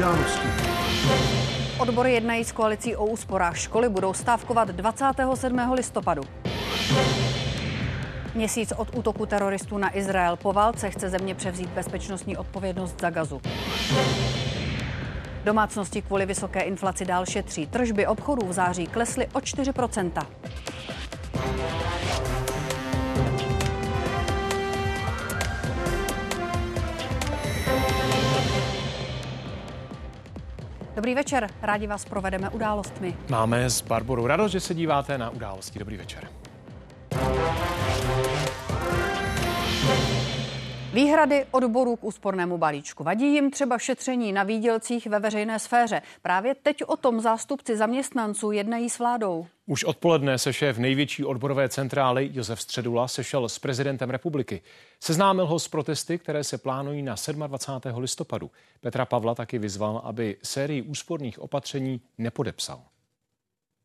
[0.00, 0.48] události.
[1.78, 3.56] Odbory jednají s koalicí o úsporách.
[3.56, 5.72] Školy budou stávkovat 27.
[5.72, 6.22] listopadu.
[8.34, 13.40] Měsíc od útoku teroristů na Izrael po válce chce země převzít bezpečnostní odpovědnost za gazu.
[15.44, 17.66] Domácnosti kvůli vysoké inflaci dál šetří.
[17.66, 19.72] Tržby obchodů v září klesly o 4
[31.00, 33.16] Dobrý večer, rádi vás provedeme událostmi.
[33.30, 35.78] Máme s Barborou radost, že se díváte na události.
[35.78, 36.28] Dobrý večer.
[40.92, 43.04] Výhrady odborů k úspornému balíčku.
[43.04, 46.02] Vadí jim třeba šetření na výdělcích ve veřejné sféře.
[46.22, 49.46] Právě teď o tom zástupci zaměstnanců jednají s vládou.
[49.66, 54.62] Už odpoledne se šéf největší odborové centrály Josef Středula sešel s prezidentem republiky.
[55.00, 57.14] Seznámil ho s protesty, které se plánují na
[57.46, 57.98] 27.
[57.98, 58.50] listopadu.
[58.80, 62.82] Petra Pavla taky vyzval, aby sérii úsporných opatření nepodepsal.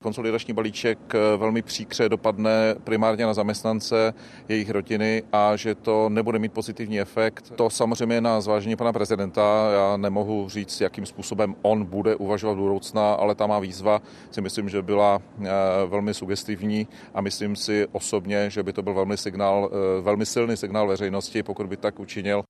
[0.05, 4.13] Konsolidační balíček eh, velmi příkře dopadne primárně na zaměstnance,
[4.49, 7.53] jejich rodiny a že to nebude mít pozitivní efekt.
[7.55, 9.69] To samozřejmě na zvážení pana prezidenta.
[9.73, 14.69] Já nemohu říct, jakým způsobem on bude uvažovat budoucna, ale ta má výzva si myslím,
[14.69, 15.45] že byla eh,
[15.87, 20.57] velmi sugestivní a myslím si osobně, že by to byl velmi, signál, eh, velmi silný
[20.57, 22.43] signál veřejnosti, pokud by tak učinil.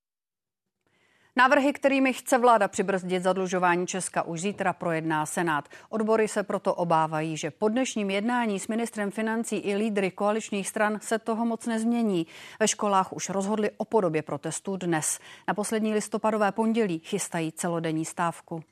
[1.38, 5.70] Návrhy, kterými chce vláda přibrzdit zadlužování Česka, už zítra projedná Senát.
[5.90, 11.00] Odbory se proto obávají, že po dnešním jednání s ministrem financí i lídry koaličních stran
[11.02, 12.28] se toho moc nezmění.
[12.60, 15.20] Ve školách už rozhodli o podobě protestů dnes.
[15.48, 18.64] Na poslední listopadové pondělí chystají celodenní stávku.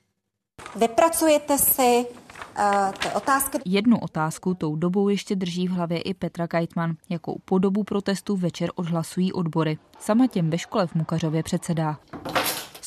[0.76, 3.58] Vypracujete si uh, ty otázky.
[3.66, 6.96] Jednu otázku tou dobou ještě drží v hlavě i Petra Kajtman.
[7.10, 9.78] Jakou podobu protestu večer odhlasují odbory.
[10.00, 11.98] Sama těm ve škole v Mukařově předsedá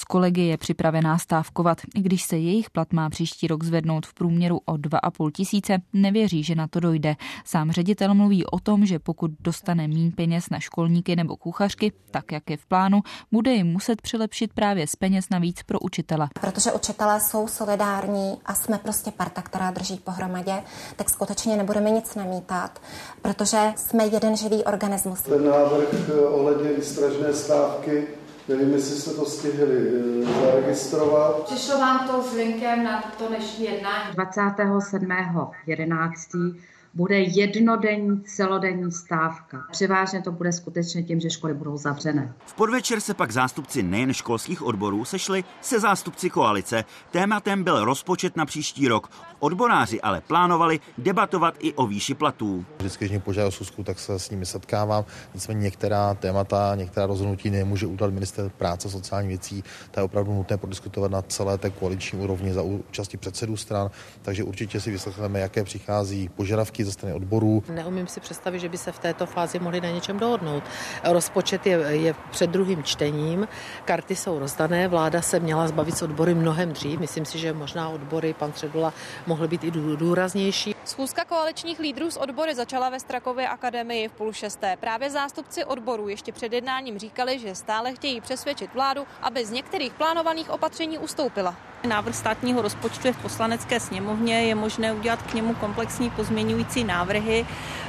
[0.09, 1.79] kolegy je připravená stávkovat.
[1.95, 6.45] I když se jejich plat má příští rok zvednout v průměru o 2,5 tisíce, nevěří,
[6.45, 7.15] že na to dojde.
[7.45, 12.33] Sám ředitel mluví o tom, že pokud dostane mín peněz na školníky nebo kuchařky, tak
[12.33, 13.01] jak je v plánu,
[13.33, 16.29] bude jim muset přilepšit právě z peněz navíc pro učitele.
[16.41, 20.63] Protože učitelé jsou solidární a jsme prostě parta, která drží pohromadě,
[20.97, 22.81] tak skutečně nebudeme nic namítat,
[23.23, 25.23] protože jsme jeden živý organismus.
[25.23, 28.07] Ten návrh ohledně výstražné stávky
[28.49, 29.91] Nevím, jestli jste to stihli
[30.23, 31.45] eh, zaregistrovat.
[31.45, 34.15] Přišlo vám to s linkem na to dnešní jednání.
[34.15, 36.57] 27.11
[36.97, 39.65] bude jednodenní, celodenní stávka.
[39.71, 42.35] Převážně to bude skutečně tím, že školy budou zavřené.
[42.47, 46.85] V podvečer se pak zástupci nejen školských odborů sešli se zástupci koalice.
[47.11, 49.11] Tématem byl rozpočet na příští rok.
[49.39, 52.65] Odboráři ale plánovali debatovat i o výši platů.
[52.79, 55.05] Vždycky, když mě požádá susku, tak se s nimi setkávám.
[55.35, 59.65] Nicméně některá témata, některá rozhodnutí nemůže udělat minister práce a sociální věcí.
[59.91, 63.91] To je opravdu nutné prodiskutovat na celé té koaliční úrovni za účasti předsedů stran.
[64.23, 67.63] Takže určitě si vyslechneme, jaké přichází požadavky ze strany odborů.
[67.69, 70.65] Neumím si představit, že by se v této fázi mohli na něčem dohodnout.
[71.05, 73.49] Rozpočet je, je před druhým čtením,
[73.85, 77.01] karty jsou rozdané, vláda se měla zbavit s odbory mnohem dřív.
[77.01, 78.93] Myslím si, že možná odbory pan Předula
[79.27, 80.75] mohl být i důraznější.
[80.85, 84.77] Schůzka koaličních lídrů z odbory začala ve Strakově akademii v půl šesté.
[84.77, 89.93] Právě zástupci odborů ještě před jednáním říkali, že stále chtějí přesvědčit vládu, aby z některých
[89.93, 91.55] plánovaných opatření ustoupila.
[91.89, 97.47] Návrh státního rozpočtu je v poslanecké sněmovně, je možné udělat k němu komplexní pozměňující návrhy,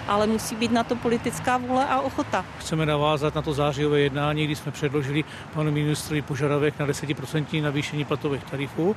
[0.07, 2.45] ale musí být na to politická vůle a ochota.
[2.59, 8.05] Chceme navázat na to zářijové jednání, kdy jsme předložili panu ministrovi požadavek na 10% navýšení
[8.05, 8.95] platových tarifů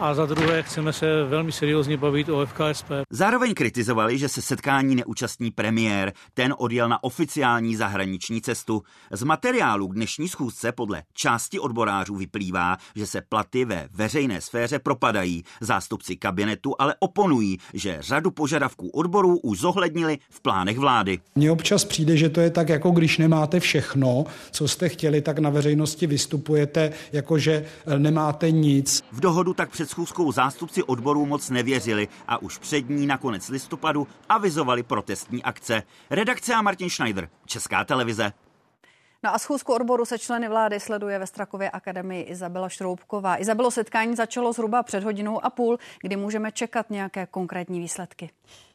[0.00, 2.90] a za druhé chceme se velmi seriózně bavit o FKSP.
[3.10, 6.12] Zároveň kritizovali, že se setkání neúčastní premiér.
[6.34, 8.82] Ten odjel na oficiální zahraniční cestu.
[9.10, 14.78] Z materiálu k dnešní schůzce podle části odborářů vyplývá, že se platy ve veřejné sféře
[14.78, 15.44] propadají.
[15.60, 21.18] Zástupci kabinetu ale oponují, že řadu požadavků odborů už zohlednili v plánech vlády.
[21.34, 25.38] Mně občas přijde, že to je tak, jako když nemáte všechno, co jste chtěli, tak
[25.38, 27.64] na veřejnosti vystupujete, jako že
[27.98, 29.02] nemáte nic.
[29.12, 33.48] V dohodu tak před schůzkou zástupci odborů moc nevěřili a už před ní na konec
[33.48, 35.82] listopadu avizovali protestní akce.
[36.10, 38.32] Redakce a Martin Schneider, Česká televize.
[39.22, 43.40] No a schůzku odboru se členy vlády sleduje ve Strakově akademii Izabela Šroubková.
[43.40, 48.30] Izabelo, setkání začalo zhruba před hodinou a půl, kdy můžeme čekat nějaké konkrétní výsledky.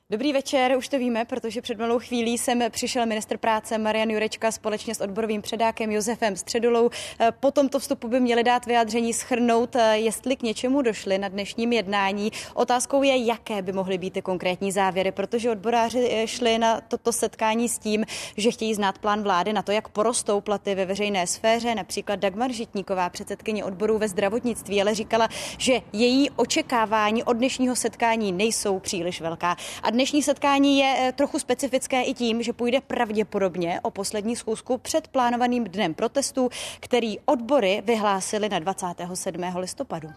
[0.09, 4.51] Dobrý večer, už to víme, protože před malou chvílí sem přišel minister práce Marian Jurečka
[4.51, 6.89] společně s odborovým předákem Josefem Středulou.
[7.19, 11.27] Eh, po tomto vstupu by měli dát vyjádření schrnout, eh, jestli k něčemu došli na
[11.27, 12.31] dnešním jednání.
[12.53, 17.11] Otázkou je, jaké by mohly být ty konkrétní závěry, protože odboráři eh, šli na toto
[17.11, 18.05] setkání s tím,
[18.37, 21.75] že chtějí znát plán vlády na to, jak porostou platy ve veřejné sféře.
[21.75, 28.31] Například Dagmar Žitníková, předsedkyně odborů ve zdravotnictví, ale říkala, že její očekávání od dnešního setkání
[28.31, 29.57] nejsou příliš velká.
[29.83, 34.77] A dnešní setkání je eh, trochu specifické i tím, že půjde pravděpodobně o poslední schůzku
[34.77, 36.49] před plánovaným dnem protestu,
[36.79, 39.43] který odbory vyhlásili na 27.
[39.55, 40.09] listopadu.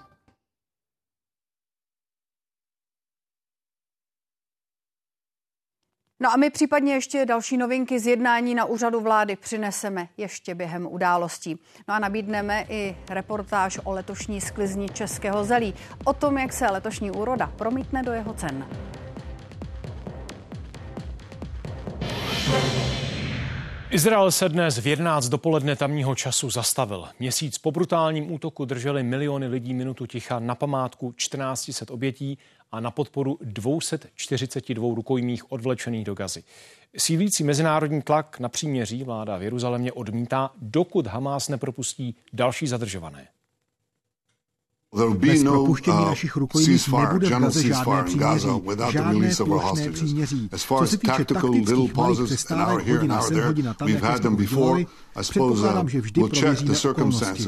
[6.20, 10.86] No a my případně ještě další novinky z jednání na úřadu vlády přineseme ještě během
[10.86, 11.58] událostí.
[11.88, 17.10] No a nabídneme i reportáž o letošní sklizni českého zelí, o tom, jak se letošní
[17.10, 18.66] úroda promítne do jeho cen.
[23.90, 27.08] Izrael se dnes v 11 dopoledne tamního času zastavil.
[27.18, 32.38] Měsíc po brutálním útoku drželi miliony lidí minutu ticha na památku 1400 obětí
[32.72, 36.42] a na podporu 242 rukojmích odvlečených do gazy.
[36.96, 43.28] Sílící mezinárodní tlak na příměří vláda v Jeruzalémě odmítá, dokud Hamás nepropustí další zadržované.
[44.94, 50.48] Bez propuštění našich rukojmích nebude v Gaze žádné příměří, žádné plošné příměří.
[50.56, 54.86] Co se týče taktických malých přestávek hodina sem, hodina tam, jak jsme udělali,
[55.20, 57.44] předpokládám, že vždy prověříme okolnosti.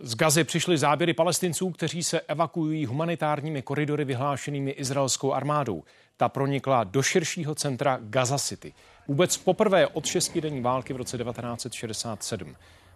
[0.00, 5.82] Z Gazy přišly záběry palestinců, kteří se evakuují humanitárními koridory vyhlášenými izraelskou armádou.
[6.16, 8.72] Ta pronikla do širšího centra Gaza City.
[9.08, 12.54] Vůbec poprvé od šestidenní války v roce 1967.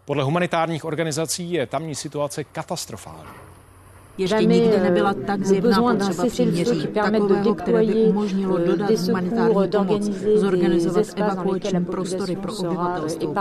[0.09, 3.29] Podle humanitárních organizací je tamní situace katastrofální.
[4.19, 10.03] Ještě nikdy nebyla tak zjevná potřeba příměří, takového, které by umožnilo dodat humanitární pomoc,
[10.35, 13.35] zorganizovat evakuační prostory pro obyvatelstvo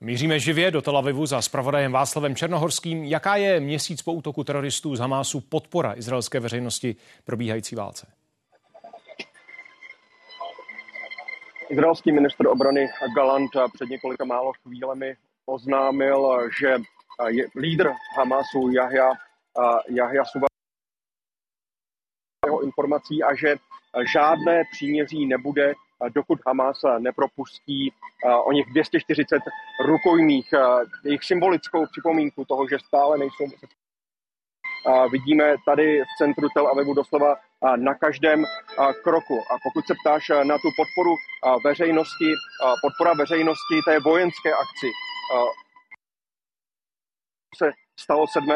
[0.00, 3.04] Míříme živě do Tel Avivu za spravodajem Václavem Černohorským.
[3.04, 8.19] Jaká je měsíc po útoku teroristů z Hamásu podpora izraelské veřejnosti probíhající válce?
[11.70, 16.76] Izraelský ministr obrany Galant před několika málo chvílemi oznámil, že
[17.28, 19.12] je lídr Hamasu Jahja,
[19.88, 20.46] Jahja Suva
[22.46, 23.56] jeho informací a že
[24.12, 25.74] žádné příměří nebude,
[26.14, 27.92] dokud Hamas nepropustí
[28.44, 29.42] o něch 240
[29.86, 30.54] rukojmích.
[31.04, 33.44] Jejich symbolickou připomínku toho, že stále nejsou
[35.12, 37.36] vidíme tady v centru Tel Avivu doslova
[37.76, 38.44] na každém
[39.04, 39.38] kroku.
[39.50, 41.14] A pokud se ptáš na tu podporu
[41.64, 42.32] veřejnosti,
[42.82, 44.90] podpora veřejnosti té vojenské akci,
[47.56, 47.70] se
[48.00, 48.48] stalo 7.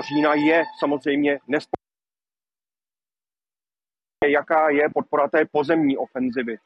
[0.00, 1.84] října, je samozřejmě nespokojná.
[4.28, 6.56] Jaká je podpora té pozemní ofenzivy?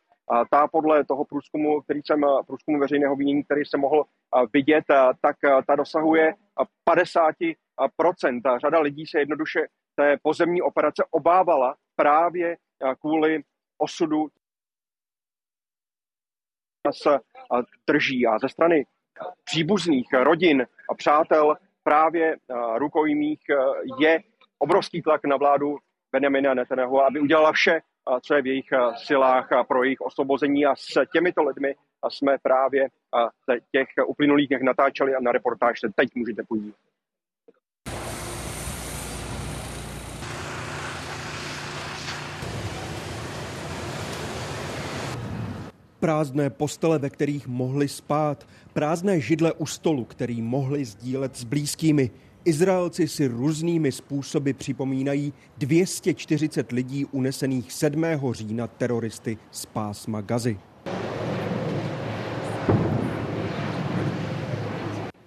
[0.51, 4.05] Ta podle toho průzkumu, který jsem, průzkumu veřejného výnění, který jsem mohl
[4.53, 4.85] vidět,
[5.21, 6.35] tak ta dosahuje
[6.85, 7.35] 50
[7.97, 8.43] procent.
[8.61, 9.61] Řada lidí se jednoduše
[9.99, 12.57] té pozemní operace obávala právě
[13.01, 13.43] kvůli
[13.79, 14.29] osudu
[17.03, 17.19] se
[17.87, 18.27] drží.
[18.27, 18.87] A ze strany
[19.45, 22.37] příbuzných rodin a přátel právě
[22.77, 23.41] rukojmích
[23.99, 24.21] je
[24.59, 25.77] obrovský tlak na vládu
[26.13, 27.81] Benjamina Netanyahu, aby udělala vše,
[28.23, 28.69] co je v jejich
[29.07, 31.75] silách pro jejich osvobození a s těmito lidmi
[32.09, 32.89] jsme právě
[33.73, 36.88] těch uplynulých dnech natáčeli a na reportáž se teď můžete podívat.
[46.01, 52.11] Prázdné postele, ve kterých mohli spát, prázdné židle u stolu, který mohli sdílet s blízkými.
[52.45, 58.05] Izraelci si různými způsoby připomínají 240 lidí unesených 7.
[58.33, 60.59] října teroristy z pásma Gazy.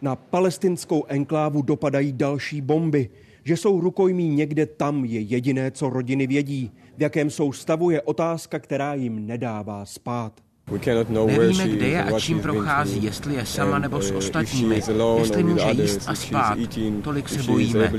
[0.02, 3.10] Na palestinskou enklávu dopadají další bomby.
[3.44, 6.72] Že jsou rukojmí někde tam je jediné, co rodiny vědí.
[6.98, 10.42] V jakém jsou stavu je otázka, která jim nedává spát.
[11.26, 16.02] Nevíme, kde je a čím prochází, jestli je sama nebo s ostatními, jestli může jíst
[16.08, 16.58] a spát.
[17.04, 17.92] Tolik se bojíme.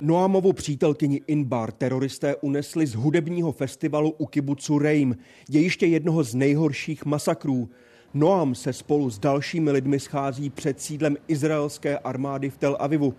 [0.00, 5.16] Noamovu přítelkyni Inbar teroristé unesli z hudebního festivalu u kibucu Reim,
[5.48, 7.68] dějiště jednoho z nejhorších masakrů.
[8.14, 13.14] Noam se spolu s dalšími lidmi schází před sídlem izraelské armády v Tel Avivu.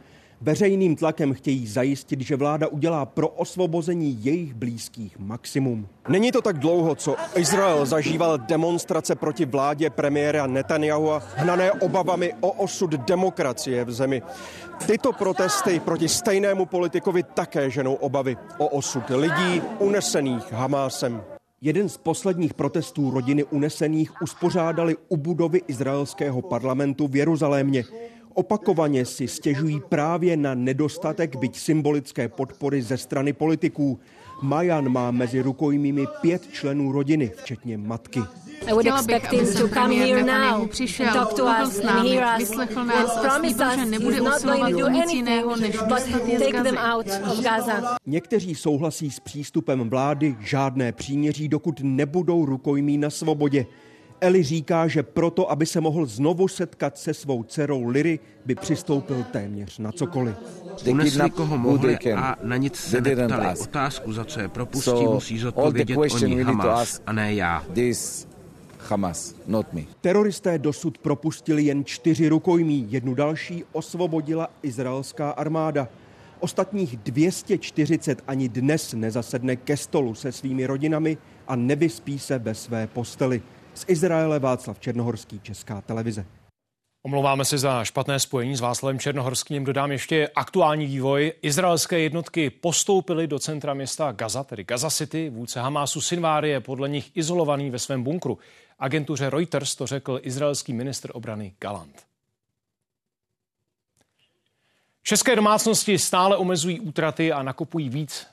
[0.46, 5.88] Veřejným tlakem chtějí zajistit, že vláda udělá pro osvobození jejich blízkých maximum.
[6.10, 12.34] Není to tak dlouho, co Izrael zažíval demonstrace proti vládě premiéra Netanyahu a hnané obavami
[12.42, 14.22] o osud demokracie v zemi.
[14.88, 21.24] Tyto protesty proti stejnému politikovi také ženou obavy o osud lidí unesených Hamásem.
[21.62, 27.84] Jeden z posledních protestů rodiny unesených uspořádali u budovy izraelského parlamentu v Jeruzalémě.
[28.36, 34.00] Opakovaně si stěžují právě na nedostatek byť symbolické podpory ze strany politiků.
[34.42, 38.22] Majan má mezi rukojmími pět členů rodiny, včetně matky.
[38.68, 40.62] I would expect him to come here now
[41.00, 44.86] and talk to us and hear us and promise us he's not going to do
[44.86, 45.26] anything
[45.88, 46.04] but
[46.40, 47.98] take them out of Gaza.
[48.06, 53.66] Někteří souhlasí s přístupem vlády žádné příměří, dokud nebudou rukojmí na svobodě.
[54.22, 59.26] Eli říká, že proto, aby se mohl znovu setkat se svou dcerou Liry, by přistoupil
[59.32, 60.36] téměř na cokoliv.
[60.90, 63.60] Unesli koho mohli a na nic se neptali.
[63.60, 67.64] Otázku, za co je propustí, musí zodpovědět oni Hamas a ne já.
[68.90, 69.82] Hamas, not me.
[70.02, 75.88] Teroristé dosud propustili jen čtyři rukojmí, jednu další osvobodila izraelská armáda.
[76.40, 81.18] Ostatních 240 ani dnes nezasedne ke stolu se svými rodinami
[81.48, 83.42] a nevyspí se ve své posteli.
[83.76, 86.26] Z Izraele Václav Černohorský, Česká televize.
[87.04, 89.64] Omlouváme se za špatné spojení s Václavem Černohorským.
[89.64, 91.34] Dodám ještě aktuální vývoj.
[91.42, 95.30] Izraelské jednotky postoupily do centra města Gaza, tedy Gaza City.
[95.30, 98.38] Vůdce Hamásu Sinváry je podle nich izolovaný ve svém bunkru.
[98.80, 102.04] Agentuře Reuters to řekl izraelský ministr obrany Galant.
[105.04, 108.28] České domácnosti stále omezují útraty a nakupují víc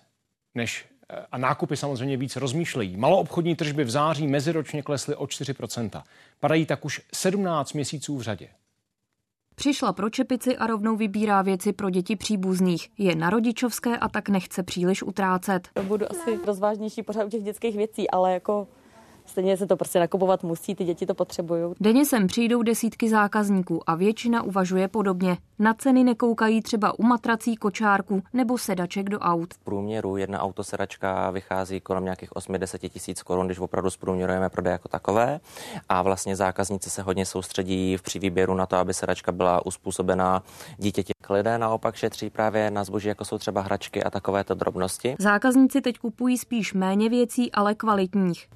[0.55, 0.92] než
[1.33, 2.97] a nákupy samozřejmě víc rozmýšlejí.
[2.97, 6.03] Maloobchodní tržby v září meziročně klesly o 4%.
[6.41, 8.49] Padají tak už 17 měsíců v řadě.
[9.55, 12.89] Přišla pro čepici a rovnou vybírá věci pro děti příbuzných.
[12.99, 15.69] Je na rodičovské a tak nechce příliš utrácet.
[15.83, 18.69] Budu asi rozvážnější pořád u těch dětských věcí, ale jako
[19.27, 21.75] Stejně se to prostě nakupovat musí, ty děti to potřebují.
[21.81, 25.37] Denně sem přijdou desítky zákazníků a většina uvažuje podobně.
[25.59, 29.55] Na ceny nekoukají třeba u matrací, kočárků nebo sedaček do aut.
[29.55, 34.89] V průměru jedna autosedačka vychází kolem nějakých 8-10 tisíc korun, když opravdu zprůměrujeme prodej jako
[34.89, 35.41] takové.
[35.89, 40.43] A vlastně zákazníci se hodně soustředí v při výběru na to, aby sedačka byla uspůsobená
[40.79, 41.13] dítěti.
[41.31, 45.17] Lidé naopak šetří právě na zboží, jako jsou třeba hračky a takovéto drobnosti.
[45.19, 48.49] Zákazníci teď kupují spíš méně věcí, ale kvalitních.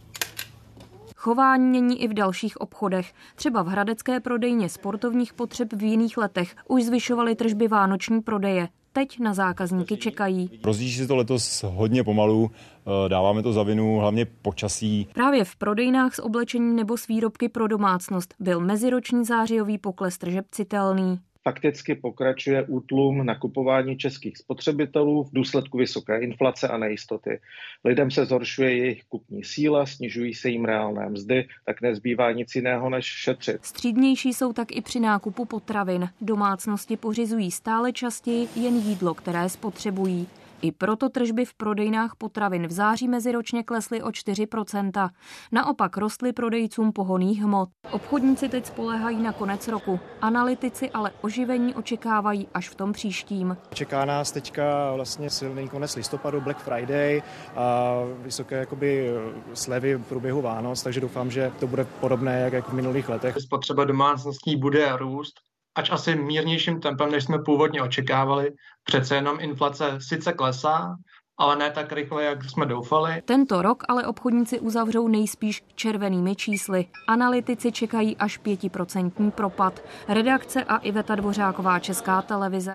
[1.26, 3.12] Chování mění i v dalších obchodech.
[3.34, 8.68] Třeba v hradecké prodejně sportovních potřeb v jiných letech už zvyšovaly tržby vánoční prodeje.
[8.92, 10.50] Teď na zákazníky čekají.
[10.64, 15.08] Rozjíždí se to letos hodně pomalu, eh, dáváme to za vinu, hlavně počasí.
[15.14, 20.46] Právě v prodejnách s oblečením nebo s výrobky pro domácnost byl meziroční zářijový pokles tržeb
[20.50, 27.40] citelný fakticky pokračuje útlum nakupování českých spotřebitelů v důsledku vysoké inflace a nejistoty.
[27.84, 32.90] Lidem se zhoršuje jejich kupní síla, snižují se jim reálné mzdy, tak nezbývá nic jiného
[32.90, 33.64] než šetřit.
[33.64, 36.08] Střídnější jsou tak i při nákupu potravin.
[36.20, 40.26] Domácnosti pořizují stále častěji jen jídlo, které spotřebují.
[40.62, 45.08] I proto tržby v prodejnách potravin v září meziročně klesly o 4%.
[45.52, 47.68] Naopak rostly prodejcům pohoných hmot.
[47.90, 50.00] Obchodníci teď spolehají na konec roku.
[50.20, 53.56] Analytici ale oživení očekávají až v tom příštím.
[53.74, 57.22] Čeká nás teďka vlastně silný konec listopadu, Black Friday
[57.56, 59.10] a vysoké jakoby
[59.54, 63.36] slevy v průběhu Vánoc, takže doufám, že to bude podobné jak, jak v minulých letech.
[63.38, 65.34] Spotřeba domácností bude růst,
[65.76, 68.50] ač asi mírnějším tempem, než jsme původně očekávali.
[68.84, 70.96] Přece jenom inflace sice klesá,
[71.38, 73.22] ale ne tak rychle, jak jsme doufali.
[73.24, 76.86] Tento rok ale obchodníci uzavřou nejspíš červenými čísly.
[77.08, 79.82] Analytici čekají až pětiprocentní propad.
[80.08, 82.74] Redakce a Iveta Dvořáková Česká televize.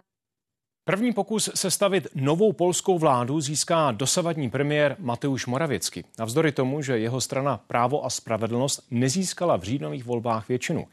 [0.84, 6.04] První pokus sestavit novou polskou vládu získá dosavadní premiér Mateusz Moravěcky.
[6.20, 10.88] Navzdory tomu, že jeho strana Právo a spravedlnost nezískala v říjnových volbách většinu.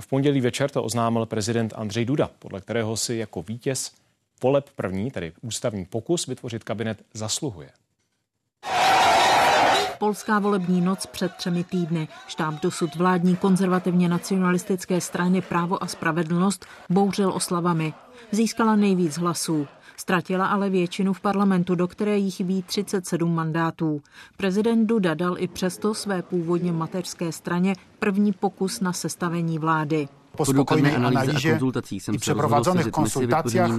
[0.00, 3.92] V pondělí večer to oznámil prezident Andřej Duda, podle kterého si jako vítěz
[4.42, 7.70] voleb první, tedy ústavní pokus vytvořit kabinet, zasluhuje.
[9.98, 12.08] Polská volební noc před třemi týdny.
[12.26, 17.94] Štáb dosud vládní konzervativně nacionalistické strany Právo a spravedlnost bouřil oslavami.
[18.30, 19.68] Získala nejvíc hlasů.
[19.96, 24.02] Ztratila ale většinu v parlamentu, do které jí chybí 37 mandátů.
[24.36, 30.08] Prezident Duda dal i přesto své původně mateřské straně první pokus na sestavení vlády.
[30.36, 31.60] Po spokojnej analizie
[32.12, 33.70] i przeprowadzonych konsultacjach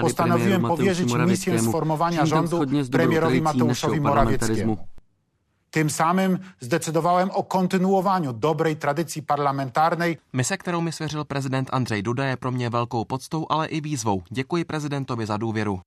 [0.00, 2.60] postanowiłem powierzyć misję sformowania rządu
[2.90, 4.91] premierowi Mateuszowi Morawieckiemu.
[5.74, 10.18] Tym samym zdecydowałem o kontynuowaniu dobrej tradycji parlamentarnej.
[10.32, 14.22] Mise, kterou mi svěřil prezident Andřej Duda, je pro mě velkou podstou, ale i výzvou.
[14.30, 15.80] Děkuji prezidentovi za důvěru.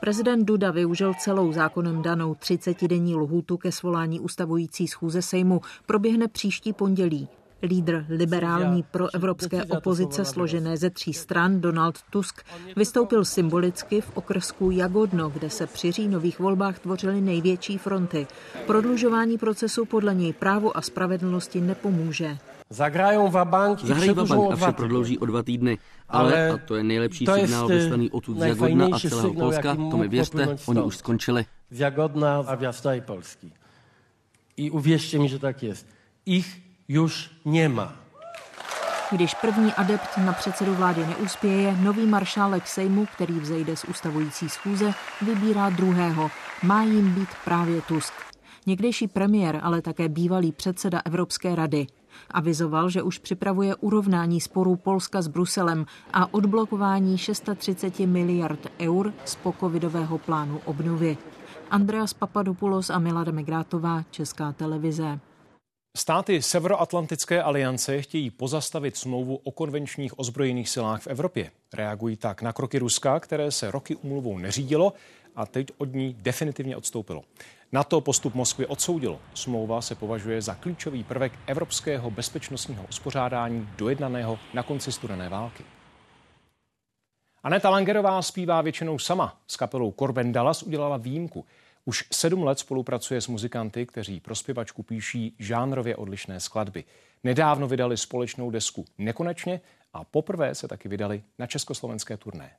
[0.00, 5.60] Prezident Duda využil celou zákonem danou 30-denní lhůtu ke svolání ustavující schůze Sejmu.
[5.86, 7.28] Proběhne příští pondělí.
[7.62, 12.42] Lídr liberální proevropské opozice složené ze tří stran Donald Tusk
[12.76, 18.26] vystoupil symbolicky v okrsku Jagodno, kde se při říjnových volbách tvořily největší fronty.
[18.66, 22.38] Prodlužování procesu podle něj právu a spravedlnosti nepomůže.
[22.70, 25.78] Zagrají vabank, Zahrají vabank a vše prodlouží o dva týdny.
[26.08, 29.74] Ale, ale a to je nejlepší to signál vyslaný odtud z Jagodna a celého Polska,
[29.74, 31.46] to mi věřte, oni už skončili.
[31.70, 33.52] Z Jagodna a z Polski.
[34.56, 35.74] I uvěřte mi, že tak je.
[36.26, 37.92] Ich už nemá.
[39.12, 44.94] Když první adept na předsedu vlády neuspěje, nový maršálek Sejmu, který vzejde z ustavující schůze,
[45.22, 46.30] vybírá druhého.
[46.62, 48.12] Má jim být právě Tusk.
[48.66, 51.86] Někdejší premiér, ale také bývalý předseda Evropské rady.
[52.30, 59.34] Avizoval, že už připravuje urovnání sporů Polska s Bruselem a odblokování 630 miliard eur z
[59.34, 61.18] pokovidového plánu obnovy.
[61.70, 65.20] Andreas Papadopoulos a Milada Migrátová, Česká televize.
[65.96, 71.50] Státy Severoatlantické aliance chtějí pozastavit smlouvu o konvenčních ozbrojených silách v Evropě.
[71.74, 74.92] Reagují tak na kroky Ruska, které se roky umluvou neřídilo
[75.36, 77.22] a teď od ní definitivně odstoupilo.
[77.72, 79.20] Na to postup Moskvy odsoudilo.
[79.34, 85.64] Smlouva se považuje za klíčový prvek evropského bezpečnostního uspořádání dojednaného na konci studené války.
[87.42, 89.36] Aneta Langerová zpívá většinou sama.
[89.46, 91.44] S kapelou Corben Dallas udělala výjimku.
[91.88, 96.84] Už sedm let spolupracuje s muzikanty, kteří pro zpěvačku píší žánrově odlišné skladby.
[97.24, 99.60] Nedávno vydali společnou desku Nekonečně
[99.92, 102.50] a poprvé se taky vydali na československé turné.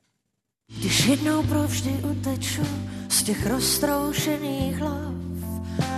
[0.78, 2.62] Když jednou provždy uteču
[3.08, 5.14] z těch roztroušených hlav,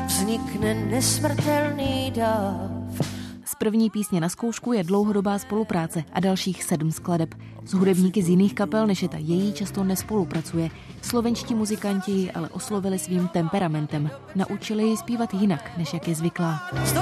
[0.06, 3.19] vznikne nesmrtelný dáv
[3.60, 7.34] první písně na zkoušku je dlouhodobá spolupráce a dalších sedm skladeb.
[7.64, 10.70] S hudebníky z jiných kapel, než je ta její, často nespolupracuje.
[11.02, 14.10] Slovenští muzikanti ji ale oslovili svým temperamentem.
[14.34, 16.62] Naučili ji zpívat jinak, než jak je zvyklá.
[16.84, 16.92] S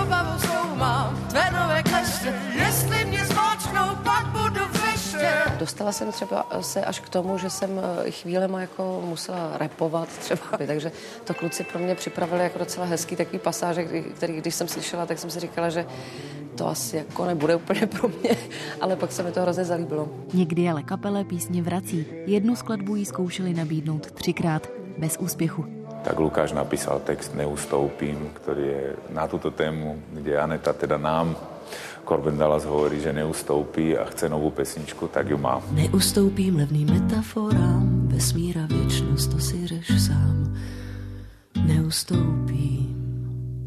[0.42, 4.77] zkoumám tvé nové kleště, jestli mě zmáčknou, pak budu
[5.58, 7.70] Dostala jsem třeba se až k tomu, že jsem
[8.06, 10.92] eh, chvílema jako musela repovat třeba, takže
[11.24, 13.76] to kluci pro mě připravili jako docela hezký takový pasáž,
[14.14, 15.86] který když jsem slyšela, tak jsem si říkala, že
[16.54, 18.30] to asi jako nebude úplně pro mě,
[18.80, 20.08] ale pak se mi to hrozně zalíbilo.
[20.32, 22.06] Někdy ale kapele písně vrací.
[22.26, 25.66] Jednu skladbu jí zkoušeli nabídnout třikrát, bez úspěchu.
[26.02, 31.36] Tak Lukáš napísal text Neustoupím, který je na tuto tému, kde Aneta teda nám
[32.08, 35.62] Corbin Dallas hovorí, že neustoupí a chce novou pesničku, tak ju má.
[35.70, 40.56] Neustoupím levným metaforám, vesmíra věčnost, to si řeš sám.
[41.66, 42.97] Neustoupím.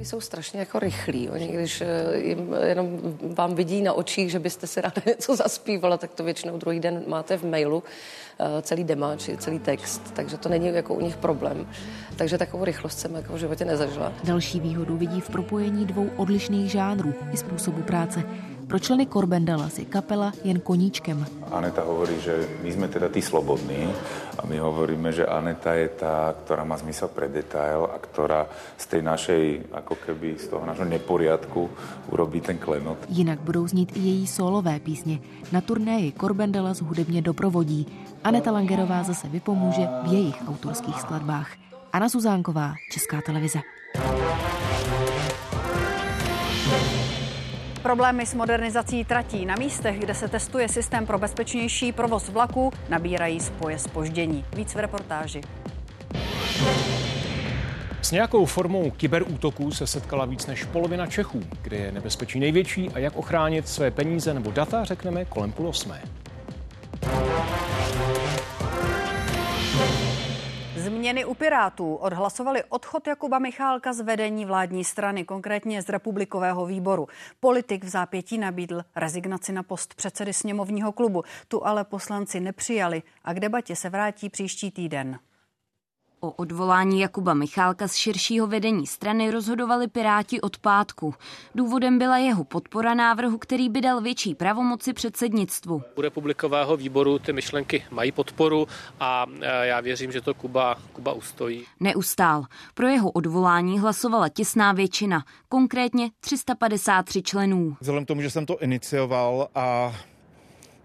[0.04, 1.30] Jsou strašně jako rychlí.
[1.30, 3.00] Oni, když eh, jim jenom
[3.36, 7.04] vám vidí na očích, že byste si ráda něco zaspívala, tak to většinou druhý den
[7.08, 7.84] máte v mailu
[8.40, 11.70] eh, celý demáč, celý text, takže to není jako u nich problém.
[12.16, 14.14] Takže takovou rychlost jsem jako v životě nezažila.
[14.24, 18.24] Další výhodu vidí v propojení dvou odlišných žánrů i způsobu práce.
[18.72, 21.28] Pro členy Corbendala si kapela jen koníčkem.
[21.52, 23.92] Aneta hovorí, že my jsme teda tí slobodní
[24.40, 28.48] a my hovoríme, že Aneta je tá, ktorá má zmysel pre detail a ktorá
[28.80, 29.44] z tej našej,
[29.76, 31.68] ako keby z toho našeho neporiadku
[32.16, 32.96] urobí ten klenot.
[33.12, 35.20] Jinak budou znít i její solové písně.
[35.52, 37.88] Na turnéji Corbendala hudebně doprovodí.
[38.24, 41.52] Aneta Langerová zase vypomůže v jejich autorských skladbách.
[41.92, 43.60] Anna Zuzánková, Česká televize.
[47.84, 53.40] Problémy s modernizací tratí na místech, kde se testuje systém pro bezpečnější provoz vlaků, nabírají
[53.40, 54.46] spoje spoždění.
[54.56, 55.42] Víc v reportáži.
[58.02, 63.00] S nějakou formou kyberútoků se setkala víc než polovina Čechů, kde je nebezpečí největší a
[63.00, 66.02] jak ochránit své peníze nebo data, řekneme kolem půl osmé.
[70.82, 77.08] Změny u Pirátů odhlasovali odchod Jakuba Michálka z vedení vládní strany, konkrétně z republikového výboru.
[77.40, 81.24] Politik v zápětí nabídl rezignaci na post předsedy sněmovního klubu.
[81.48, 85.20] Tu ale poslanci nepřijali a k debatě se vrátí příští týden.
[86.24, 91.14] O odvolání Jakuba Michálka z širšího vedení strany rozhodovali Piráti od pátku.
[91.56, 95.82] Důvodem byla jeho podpora návrhu, který by dal větší pravomoci předsednictvu.
[95.96, 98.68] U republikového výboru ty myšlenky mají podporu
[99.00, 101.66] a e, já věřím, že to Kuba, Kuba ustojí.
[101.80, 102.46] Neustál.
[102.74, 107.78] Pro jeho odvolání hlasovala těsná většina, konkrétně 353 členů.
[107.80, 109.96] Vzhledem k tomu, že jsem to inicioval a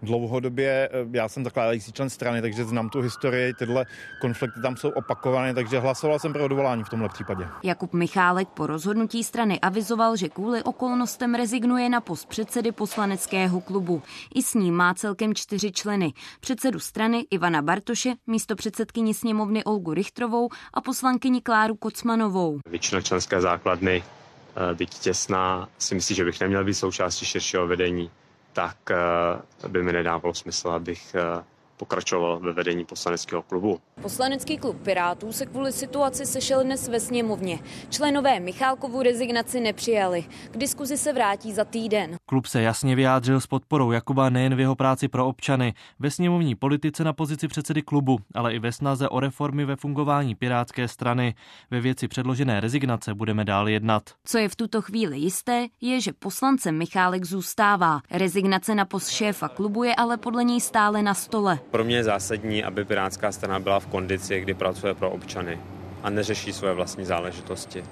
[0.01, 3.85] dlouhodobě, eh, já jsem zakládající člen strany, takže znám tu historii, tyhle
[4.21, 7.47] konflikty tam jsou opakované, takže hlasoval jsem pro odvolání v tomhle případě.
[7.63, 14.01] Jakub Michálek po rozhodnutí strany avizoval, že kvůli okolnostem rezignuje na post předsedy poslaneckého klubu.
[14.35, 16.13] I s ním má celkem čtyři členy.
[16.39, 22.59] Předsedu strany Ivana Bartoše, místo předsedkyni sněmovny Olgu Richtrovou a poslankyni Kláru Kocmanovou.
[22.69, 28.11] Většina členské základny, eh, byť těsná, si myslí, že bych neměl být součástí širšího vedení,
[28.57, 31.43] tak eh, by mi nedávalo smysl, abych eh,
[31.77, 33.79] pokračoval ve vedení poslaneckého klubu.
[34.01, 37.59] Poslanecký klub Pirátů se kvůli situaci sešel dnes ve sněmovně.
[37.89, 40.25] Členové Michálkovu rezignaci nepřijali.
[40.51, 42.17] K diskuzi se vrátí za týden.
[42.25, 46.55] Klub se jasně vyjádřil s podporou Jakuba nejen v jeho práci pro občany, ve sněmovní
[46.55, 51.35] politice na pozici předsedy klubu, ale i ve snaze o reformy ve fungování Pirátské strany.
[51.71, 54.03] Ve věci předložené rezignace budeme dál jednat.
[54.23, 58.01] Co je v tuto chvíli jisté, je, že poslancem Michálek zůstává.
[58.11, 61.59] Rezignace na post šéfa klubu je ale podle něj stále na stole.
[61.71, 65.59] Pro mě je zásadní, aby Pirátská strana byla v kondici, kdy pracuje pro občany
[66.03, 67.83] a neřeší své vlastní záležitosti.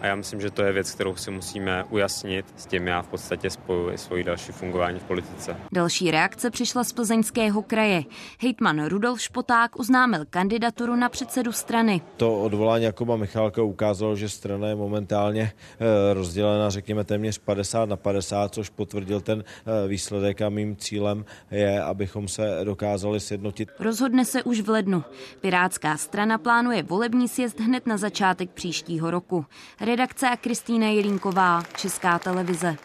[0.00, 2.46] A já myslím, že to je věc, kterou si musíme ujasnit.
[2.56, 5.56] S tím já v podstatě spojuji svoji další fungování v politice.
[5.72, 8.02] Další reakce přišla z plzeňského kraje.
[8.40, 12.00] Hejtman Rudolf Špoták oznámil kandidaturu na předsedu strany.
[12.16, 17.96] To odvolání Jakoba Michálka ukázalo, že strana je momentálně eh, rozdělena, řekněme, téměř 50 na
[17.96, 23.68] 50, což potvrdil ten eh, výsledek a mým cílem je, abychom se dokázali sjednotit.
[23.80, 25.04] Rozhodne se už v lednu.
[25.40, 29.44] Pirátská strana plánuje volební sjezd hned na začátek příštího roku.
[29.86, 32.76] Redakce a Kristýna Jelínková, Česká televize.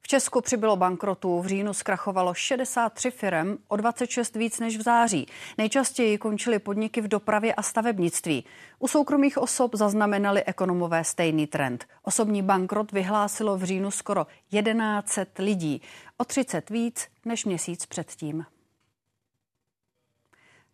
[0.00, 1.40] V Česku přibylo bankrotů.
[1.40, 5.26] V říjnu zkrachovalo 63 firm, o 26 víc než v září.
[5.58, 8.44] Nejčastěji končily podniky v dopravě a stavebnictví.
[8.78, 11.86] U soukromých osob zaznamenali ekonomové stejný trend.
[12.02, 15.82] Osobní bankrot vyhlásilo v říjnu skoro 1100 lidí,
[16.16, 18.44] o 30 víc než měsíc předtím.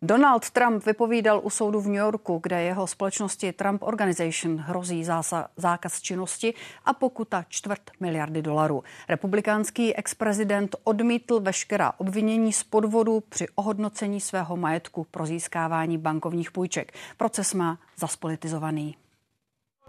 [0.03, 5.47] Donald Trump vypovídal u soudu v New Yorku, kde jeho společnosti Trump Organization hrozí zása,
[5.57, 6.53] zákaz činnosti
[6.85, 8.83] a pokuta čtvrt miliardy dolarů.
[9.09, 16.93] Republikánský ex-prezident odmítl veškerá obvinění z podvodu při ohodnocení svého majetku pro získávání bankovních půjček.
[17.17, 18.95] Proces má zaspolitizovaný.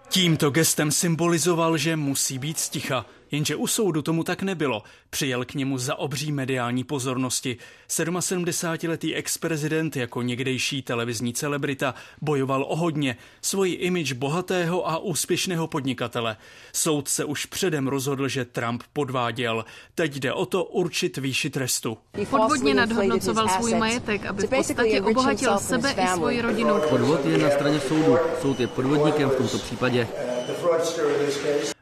[0.09, 3.07] Tímto gestem symbolizoval, že musí být sticha.
[3.33, 4.83] Jenže u soudu tomu tak nebylo.
[5.11, 7.57] Přijel k němu za obří mediální pozornosti.
[7.89, 16.37] 77-letý ex-prezident jako někdejší televizní celebrita bojoval o hodně, svoji imič bohatého a úspěšného podnikatele.
[16.73, 19.65] Soud se už předem rozhodl, že Trump podváděl.
[19.95, 21.99] Teď jde o to určit výši trestu.
[22.31, 26.75] Podvodně nadhodnocoval svůj majetek, aby v podstatě obohatil sebe i svoji rodinu.
[26.89, 28.17] Podvod je na straně soudu.
[28.41, 30.09] Soud je podvodníkem v tomto případě.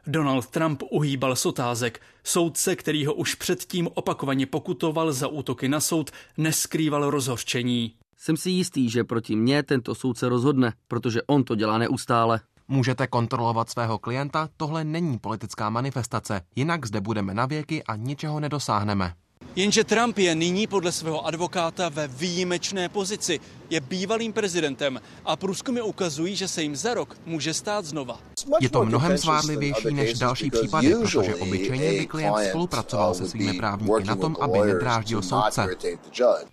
[0.07, 2.01] Donald Trump uhýbal s otázek.
[2.23, 7.93] Soudce, který ho už předtím opakovaně pokutoval za útoky na soud, neskrýval rozhořčení.
[8.17, 12.41] Jsem si jistý, že proti mně tento soudce rozhodne, protože on to dělá neustále.
[12.67, 18.39] Můžete kontrolovat svého klienta, tohle není politická manifestace, jinak zde budeme na věky a ničeho
[18.39, 19.13] nedosáhneme.
[19.55, 23.39] Jenže Trump je nyní podle svého advokáta ve výjimečné pozici.
[23.69, 28.19] Je bývalým prezidentem a průzkumy ukazují, že se jim za rok může stát znova.
[28.61, 34.03] Je to mnohem zvádlivější než další případy, protože obyčejně by klient spolupracoval se svými právníky
[34.03, 35.67] na tom, aby nedráždil soudce.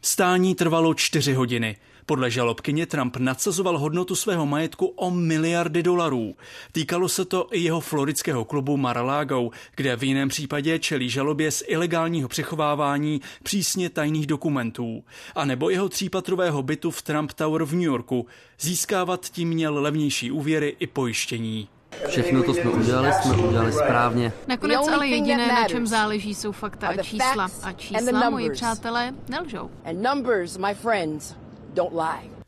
[0.03, 1.77] Stání trvalo čtyři hodiny.
[2.09, 6.35] Podle žalobkyně Trump nadsazoval hodnotu svého majetku o miliardy dolarů.
[6.73, 11.63] Týkalo se to i jeho floridského klubu Mar-a-Lago, kde v jiném případě čelí žalobě z
[11.67, 15.05] ilegálního přechovávání přísně tajných dokumentů.
[15.35, 18.27] A nebo jeho třípatrového bytu v Trump Tower v New Yorku.
[18.61, 21.69] Získávat tím měl levnější úvěry i pojištění.
[22.09, 24.33] Všechno to jsme udělali, jsme udělali správně.
[24.47, 27.49] Nakonec ale jediné, na čem záleží, jsou fakta a čísla.
[27.63, 29.71] A čísla, moji přátelé, nelžou.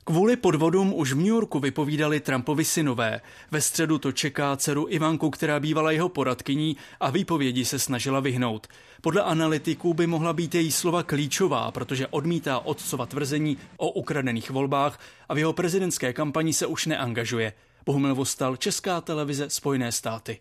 [0.04, 3.20] Kvůli podvodům už v New Yorku vypovídali Trumpovi synové.
[3.50, 8.66] Ve středu to čeká dceru Ivanku, která bývala jeho poradkyní a výpovědi se snažila vyhnout.
[9.00, 15.00] Podle analytiků by mohla být její slova klíčová, protože odmítá otcova tvrzení o ukradených volbách
[15.28, 17.52] a v jeho prezidentské kampani se už neangažuje.
[17.86, 20.40] Bohumil Vostal, Česká televize, Spojené státy.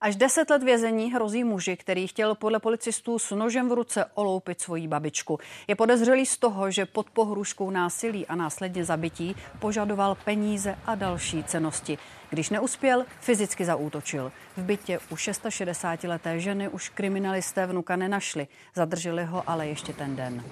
[0.00, 4.60] Až deset let vězení hrozí muži, který chtěl podle policistů s nožem v ruce oloupit
[4.60, 5.38] svoji babičku.
[5.68, 11.44] Je podezřelý z toho, že pod pohruškou násilí a následně zabití požadoval peníze a další
[11.44, 11.98] cenosti.
[12.30, 14.32] Když neuspěl, fyzicky zaútočil.
[14.56, 18.46] V bytě u 660-leté ženy už kriminalisté vnuka nenašli.
[18.74, 20.44] Zadrželi ho ale ještě ten den.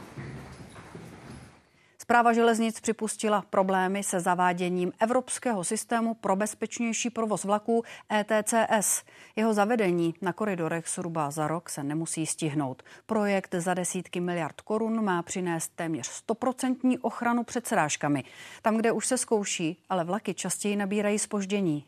[2.14, 9.02] Zpráva železnic připustila problémy se zaváděním Evropského systému pro bezpečnější provoz vlaků ETCS.
[9.36, 12.82] Jeho zavedení na koridorech zhruba za rok se nemusí stihnout.
[13.06, 18.24] Projekt za desítky miliard korun má přinést téměř stoprocentní ochranu před srážkami.
[18.62, 21.84] Tam, kde už se zkouší, ale vlaky častěji nabírají spoždění.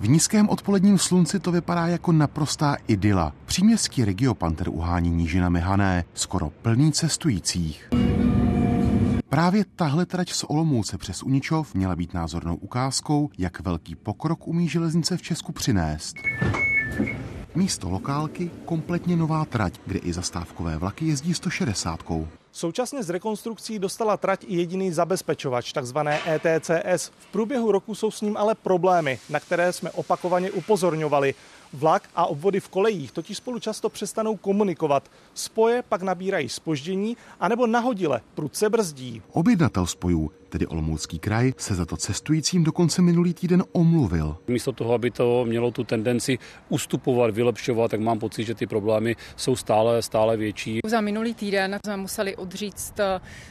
[0.00, 3.32] V nízkém odpoledním slunci to vypadá jako naprostá idyla.
[3.46, 7.88] Příměstský regiopanter uhání nížinami Hané, skoro plný cestujících.
[9.28, 14.68] Právě tahle trať z Olomouce přes Uničov měla být názornou ukázkou, jak velký pokrok umí
[14.68, 16.16] železnice v Česku přinést.
[17.58, 22.00] Místo lokálky kompletně nová trať, kde i zastávkové vlaky jezdí 160.
[22.52, 27.10] Současně s rekonstrukcí dostala trať i jediný zabezpečovač, takzvané ETCS.
[27.18, 31.34] V průběhu roku jsou s ním ale problémy, na které jsme opakovaně upozorňovali.
[31.72, 35.10] Vlak a obvody v kolejích totiž spolu často přestanou komunikovat.
[35.34, 39.22] Spoje pak nabírají spoždění anebo nahodile prudce brzdí.
[39.32, 44.36] Objednatel spojů, tedy Olomoucký kraj, se za to cestujícím dokonce minulý týden omluvil.
[44.48, 49.16] Místo toho, aby to mělo tu tendenci ustupovat, vylepšovat, tak mám pocit, že ty problémy
[49.36, 50.80] jsou stále, stále větší.
[50.86, 53.00] Za minulý týden jsme museli odříct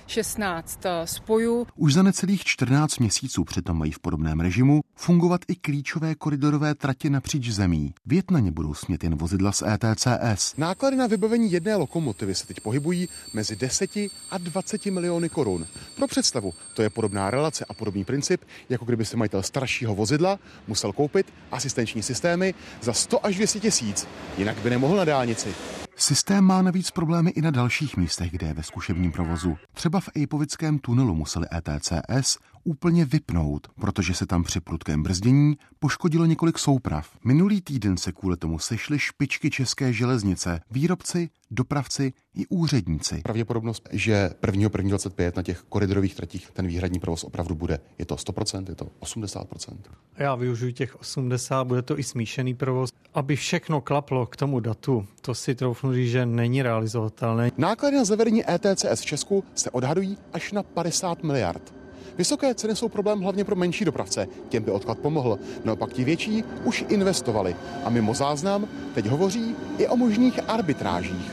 [0.08, 1.68] 16 spojů.
[1.76, 7.10] Už za necelých 14 měsíců přitom mají v podobném režimu fungovat i klíčové koridorové tratě
[7.10, 7.94] napříč zemí.
[8.10, 10.54] Vět na ně budou smět jen vozidla z ETCS.
[10.58, 13.96] Náklady na vybavení jedné lokomotivy se teď pohybují mezi 10
[14.32, 15.65] a 20 miliony korun.
[15.96, 20.39] Pro představu, to je podobná relace a podobný princip, jako kdyby si majitel staršího vozidla
[20.67, 25.54] musel koupit asistenční systémy za 100 až 200 tisíc, jinak by nemohl na dálnici.
[25.96, 29.58] Systém má navíc problémy i na dalších místech, kde je ve zkušebním provozu.
[29.74, 32.38] Třeba v Ejpovickém tunelu museli ETCS
[32.68, 37.10] úplně vypnout, protože se tam při prudkém brzdění poškodilo několik souprav.
[37.26, 43.22] Minulý týden se kvůli tomu sešly špičky české železnice, výrobci, dopravci i úředníci.
[43.24, 48.66] Pravděpodobnost, že 1.1.25 na těch koridorových tratích ten výhradní provoz opravdu bude, je to 100%,
[48.70, 49.78] je to 80%?
[50.18, 52.90] Já využiju těch 80, bude to i smíšený provoz.
[53.14, 57.52] Aby všechno klaplo k tomu datu, to si troufnu říct, že není realizovatelné.
[57.58, 61.77] Náklady na zavedení ETCS v Česku se odhadují až na 50 miliard.
[62.18, 65.40] Vysoké ceny jsou problém hlavně pro menší dopravce, těm by odklad pomohl.
[65.64, 71.32] Naopak ti větší už investovali a mimo záznam teď hovoří i o možných arbitrážích.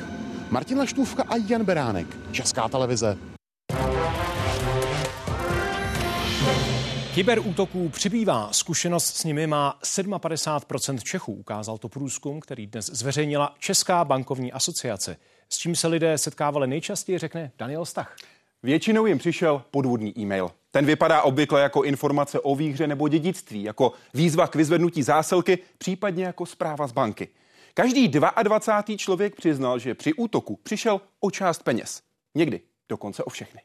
[0.51, 3.19] Martin Laštůvka a Jan Beránek, Česká televize.
[7.15, 8.49] Kyberútoků přibývá.
[8.53, 15.17] Zkušenost s nimi má 57% Čechů, ukázal to průzkum, který dnes zveřejnila Česká bankovní asociace.
[15.49, 18.17] S čím se lidé setkávali nejčastěji, řekne Daniel Stach.
[18.65, 20.51] Většinou jim přišel podvodný e-mail.
[20.71, 26.25] Ten vypadá obvykle jako informace o výhře nebo dědictví, jako výzva k vyzvednutí zásilky, případně
[26.25, 27.29] jako zpráva z banky.
[27.75, 28.97] Každý 22.
[28.97, 32.03] člověk přiznal, že při útoku přišel o část peněz.
[32.35, 33.61] Někdy dokonce o všechny.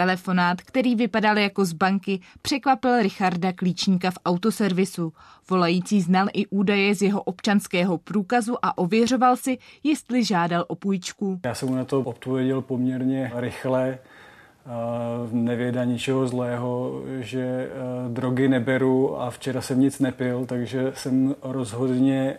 [0.00, 5.12] Telefonát, který vypadal jako z banky, překvapil Richarda Klíčníka v autoservisu.
[5.50, 11.40] Volající znal i údaje z jeho občanského průkazu a ověřoval si, jestli žádal o půjčku.
[11.44, 13.98] Já jsem mu na to odpověděl poměrně rychle
[15.32, 17.68] nevěda ničeho zlého, že e,
[18.08, 22.36] drogy neberu a včera jsem nic nepil, takže jsem rozhodně e,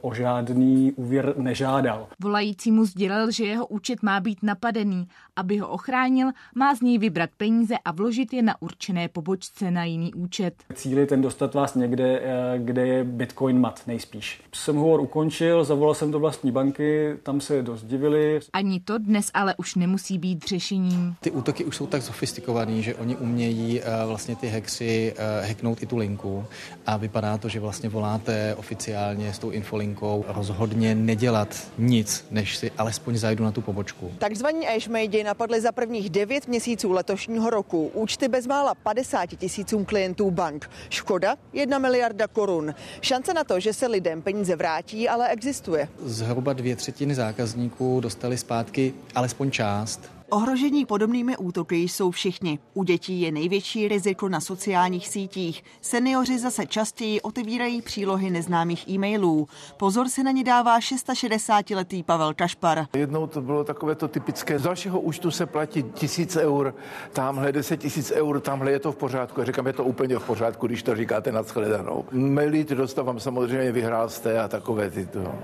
[0.00, 2.06] o žádný úvěr nežádal.
[2.20, 5.08] Volající mu sdělil, že jeho účet má být napadený.
[5.36, 9.84] Aby ho ochránil, má z něj vybrat peníze a vložit je na určené pobočce na
[9.84, 10.54] jiný účet.
[10.74, 14.40] Cíl je ten dostat vás někde, e, kde je Bitcoin mat nejspíš.
[14.54, 18.40] Jsem hovor ukončil, zavolal jsem do vlastní banky, tam se dost divili.
[18.52, 21.14] Ani to dnes ale už nemusí být řešením.
[21.20, 25.48] Ty útoky útoky už jsou tak sofistikovaný, že oni umějí uh, vlastně ty hexy uh,
[25.48, 26.44] hacknout i tu linku
[26.86, 32.70] a vypadá to, že vlastně voláte oficiálně s tou infolinkou rozhodně nedělat nic, než si
[32.78, 34.12] alespoň zajdu na tu pobočku.
[34.18, 40.70] Takzvaní ashmade napadly za prvních 9 měsíců letošního roku účty bezmála 50 tisícům klientů bank.
[40.90, 42.74] Škoda 1 miliarda korun.
[43.00, 45.88] Šance na to, že se lidem peníze vrátí, ale existuje.
[46.04, 52.58] Zhruba dvě třetiny zákazníků dostali zpátky alespoň část Ohrožení podobnými útoky jsou všichni.
[52.74, 55.64] U dětí je největší riziko na sociálních sítích.
[55.80, 59.48] Seniori zase častěji otevírají přílohy neznámých e-mailů.
[59.76, 62.86] Pozor si na ně dává 660-letý Pavel Kašpar.
[62.96, 64.58] Jednou to bylo takové to typické.
[64.58, 66.74] Z dalšího účtu se platí tisíc eur,
[67.12, 69.40] tamhle 10 tisíc eur, tamhle je to v pořádku.
[69.40, 72.04] Já říkám, je to úplně v pořádku, když to říkáte nad shledanou.
[72.12, 75.34] Maily ty dostávám samozřejmě, vyhrál jste a takové tyto.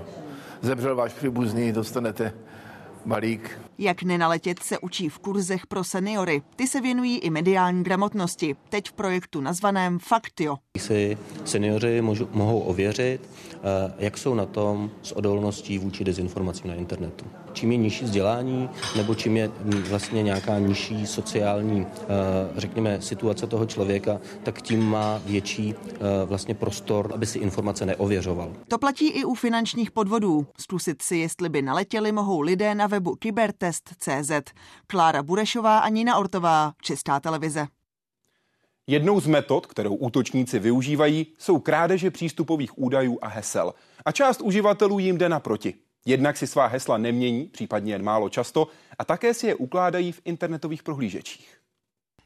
[0.61, 2.33] Zemřel váš příbuzný, dostanete
[3.05, 3.61] balík.
[3.77, 6.41] Jak nenaletět se učí v kurzech pro seniory.
[6.55, 8.55] Ty se věnují i mediální gramotnosti.
[8.69, 10.55] Teď v projektu nazvaném Faktio.
[10.77, 17.25] Si seniori mohou ověřit, eh, jak jsou na tom s odolností vůči dezinformacím na internetu.
[17.59, 19.51] Čím je nižší vzdělání, nebo čím je
[19.89, 22.05] vlastně nějaká nižší sociální, eh,
[22.55, 28.53] řekněme, situace toho člověka, tak tím má větší eh, vlastně prostor, aby si informace neověřoval.
[28.67, 30.47] To platí i u finančních podvodů.
[30.59, 34.31] Zkusit si, jestli by naletěli, mohou lidé na webu kybertest.cz.
[34.87, 37.67] Klára Burešová a Nina Ortová, Česká televize.
[38.87, 43.73] Jednou z metod, kterou útočníci využívají, jsou krádeže přístupových údajů a hesel.
[44.05, 45.73] A část uživatelů jim jde naproti.
[46.05, 48.67] Jednak si svá hesla nemění, případně jen málo často,
[48.99, 51.57] a také si je ukládají v internetových prohlížečích.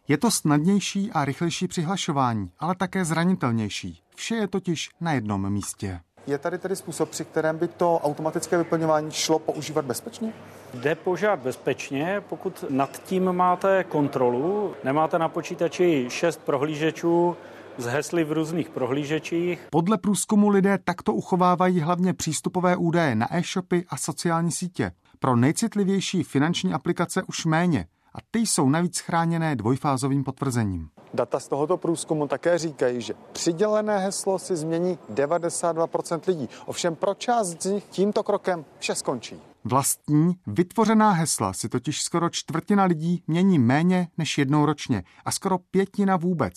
[0.08, 4.02] Je to snadnější a rychlejší přihlašování, ale také zranitelnější.
[4.16, 6.00] Vše je totiž na jednom místě.
[6.28, 10.34] Je tady tedy způsob, při kterém by to automatické vyplňování šlo používat bezpečně?
[10.74, 17.36] Jde požádat bezpečně, pokud nad tím máte kontrolu, nemáte na počítači šest prohlížečů,
[17.78, 19.68] z hesly v různých prohlížečích.
[19.72, 24.92] Podle průzkumu lidé takto uchovávají hlavně přístupové údaje na e-shopy a sociální sítě.
[25.20, 30.90] Pro nejcitlivější finanční aplikace už méně a ty jsou navíc chráněné dvojfázovým potvrzením.
[31.14, 36.50] Data z tohoto průzkumu také říkají, že přidělené heslo si změní 92% lidí.
[36.66, 39.42] Ovšem pro část z nich tímto krokem vše skončí.
[39.64, 45.58] Vlastní, vytvořená hesla si totiž skoro čtvrtina lidí mění méně než jednou ročně a skoro
[45.58, 46.54] pětina vůbec.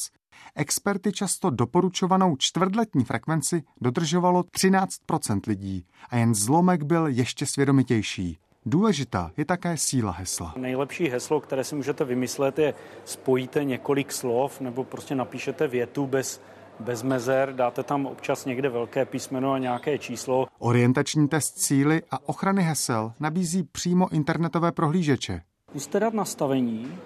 [0.55, 8.39] Experty často doporučovanou čtvrtletní frekvenci dodržovalo 13% lidí a jen zlomek byl ještě svědomitější.
[8.67, 10.55] Důležitá je také síla hesla.
[10.57, 16.41] Nejlepší heslo, které si můžete vymyslet, je spojíte několik slov nebo prostě napíšete větu bez
[16.81, 20.47] bez mezer, dáte tam občas někde velké písmeno a nějaké číslo.
[20.59, 25.41] Orientační test síly a ochrany hesel nabízí přímo internetové prohlížeče.
[25.71, 26.99] Zkuste dát nastavení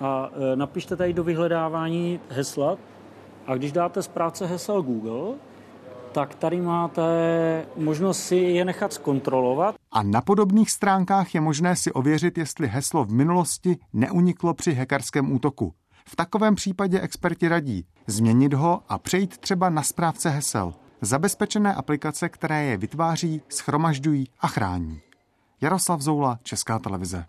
[0.00, 2.76] a e, napište tady do vyhledávání hesla
[3.46, 5.34] a když dáte z práce hesel Google,
[6.12, 7.02] tak tady máte
[7.76, 9.74] možnost si je nechat zkontrolovat.
[9.92, 15.32] A na podobných stránkách je možné si ověřit, jestli heslo v minulosti neuniklo při hackerském
[15.32, 15.72] útoku.
[16.08, 20.74] V takovém případě experti radí změnit ho a přejít třeba na správce hesel.
[21.00, 25.00] Zabezpečené aplikace, které je vytváří, schromažďují a chrání.
[25.60, 27.24] Jaroslav Zoula, Česká televize.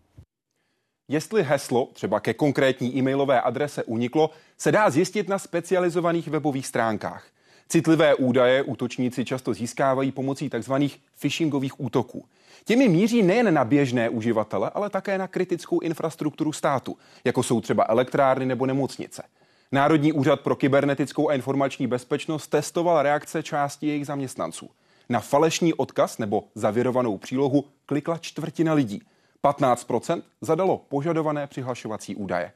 [1.11, 7.25] Jestli heslo třeba ke konkrétní e-mailové adrese uniklo, se dá zjistit na specializovaných webových stránkách.
[7.69, 10.73] Citlivé údaje útočníci často získávají pomocí tzv.
[11.15, 12.25] phishingových útoků.
[12.65, 17.85] Těmi míří nejen na běžné uživatele, ale také na kritickou infrastrukturu státu, jako jsou třeba
[17.89, 19.23] elektrárny nebo nemocnice.
[19.71, 24.69] Národní úřad pro kybernetickou a informační bezpečnost testoval reakce části jejich zaměstnanců.
[25.09, 29.01] Na falešný odkaz nebo zavěrovanou přílohu klikla čtvrtina lidí.
[29.43, 32.51] 15% zadalo požadované přihlašovací údaje.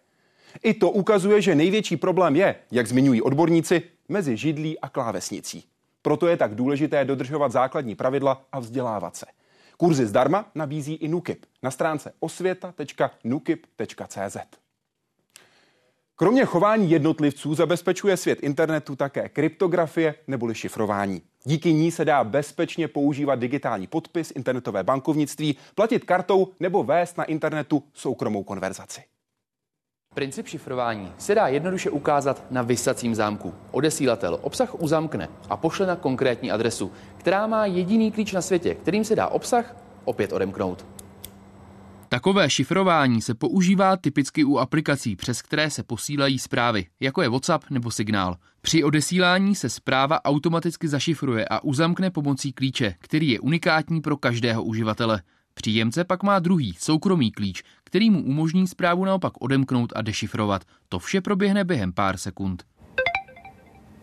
[0.64, 5.64] I to ukazuje, že největší problém je, jak zmiňují odborníci, mezi židlí a klávesnicí.
[6.02, 9.26] Proto je tak důležité dodržovat základní pravidla a vzdělávat se.
[9.78, 14.38] Kurzy zdarma nabízí i NUKIP na stránce osvěta.nukip.cz.
[16.16, 21.22] Kromě chování jednotlivců zabezpečuje svět internetu také kryptografie neboli šifrování.
[21.46, 27.24] Díky ní se dá bezpečně používat digitální podpis, internetové bankovnictví, platit kartou nebo vést na
[27.24, 29.02] internetu soukromou konverzaci.
[30.14, 33.54] Princip šifrování se dá jednoduše ukázat na vysacím zámku.
[33.72, 39.06] Odesílatel obsah uzamkne a pošle na konkrétní adresu, která má jediný klíč na světě, kterým
[39.06, 39.76] se dá obsah
[40.06, 40.86] opět odemknout.
[42.14, 47.70] Takové šifrování se používá typicky u aplikací, přes které se posílají zprávy, jako je WhatsApp
[47.70, 48.38] nebo Signál.
[48.62, 54.64] Při odesílání se zpráva automaticky zašifruje a uzamkne pomocí klíče, který je unikátní pro každého
[54.64, 55.22] uživatele.
[55.54, 60.62] Příjemce pak má druhý, soukromý klíč, který mu umožní zprávu naopak odemknout a dešifrovat.
[60.90, 62.64] To vše proběhne během pár sekund.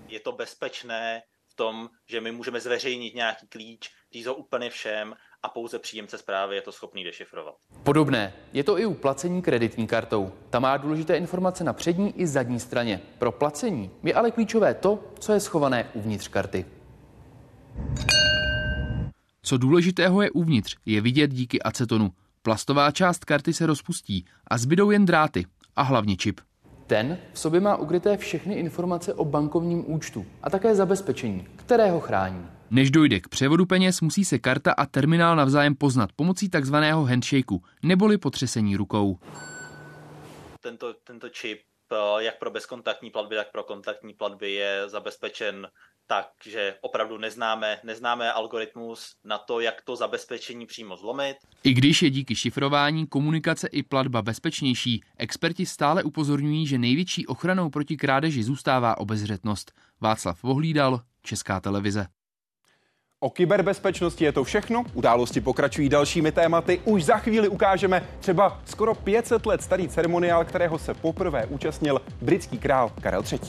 [0.09, 5.15] Je to bezpečné v tom, že my můžeme zveřejnit nějaký klíč, říct ho úplně všem
[5.43, 7.55] a pouze příjemce zprávy je to schopný dešifrovat.
[7.83, 10.33] Podobné je to i u placení kreditní kartou.
[10.51, 13.01] Ta má důležité informace na přední i zadní straně.
[13.19, 16.67] Pro placení je ale klíčové to, co je schované uvnitř karty.
[19.43, 22.11] Co důležitého je uvnitř, je vidět díky acetonu.
[22.43, 26.41] Plastová část karty se rozpustí a zbydou jen dráty a hlavně čip.
[26.87, 32.01] Ten v sobě má ukryté všechny informace o bankovním účtu a také zabezpečení, které ho
[32.01, 32.47] chrání.
[32.71, 37.63] Než dojde k převodu peněz, musí se karta a terminál navzájem poznat pomocí takzvaného handshakeu,
[37.83, 39.19] neboli potřesení rukou.
[40.61, 41.61] Tento, tento čip,
[41.93, 45.69] eh, jak pro bezkontaktní platby, tak pro kontaktní platby, je zabezpečen
[46.11, 51.37] takže opravdu neznáme, neznáme algoritmus na to, jak to zabezpečení přímo zlomit.
[51.65, 57.71] I když je díky šifrování komunikace i platba bezpečnější, experti stále upozorňují, že největší ochranou
[57.71, 59.73] proti krádeži zůstává obezřetnost.
[60.01, 62.07] Václav Vohlídal, Česká televize.
[63.23, 64.85] O kyberbezpečnosti je to všechno.
[64.95, 66.81] Události pokračují dalšími tématy.
[66.85, 72.59] Už za chvíli ukážeme třeba skoro 500 let starý ceremoniál, kterého se poprvé účastnil britský
[72.59, 73.41] král Karel III.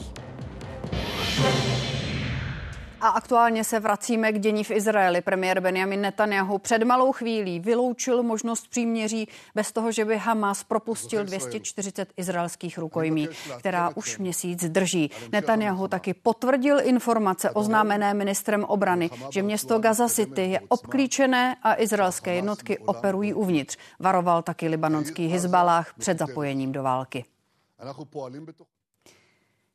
[3.01, 5.21] A aktuálně se vracíme k dění v Izraeli.
[5.21, 11.23] Premiér Benjamin Netanyahu před malou chvílí vyloučil možnost příměří bez toho, že by Hamas propustil
[11.23, 15.11] 240 izraelských rukojmí, která už měsíc drží.
[15.31, 22.35] Netanyahu taky potvrdil informace oznámené ministrem obrany, že město Gaza City je obklíčené a izraelské
[22.35, 23.77] jednotky operují uvnitř.
[23.99, 27.25] Varoval taky libanonský Hezbalách před zapojením do války.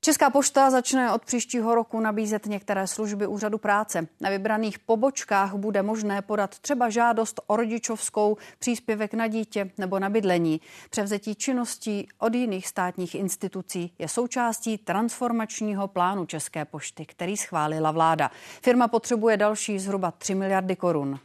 [0.07, 4.09] Česká pošta začne od příštího roku nabízet některé služby úřadu práce.
[4.21, 10.11] Na vybraných pobočkách bude možné podat třeba žádost o rodičovskou, příspěvek na dítě nebo na
[10.11, 10.61] bydlení.
[10.91, 18.31] Převzetí činností od jiných státních institucí je součástí transformačního plánu České pošty, který schválila vláda.
[18.63, 21.19] Firma potřebuje další zhruba 3 miliardy korun.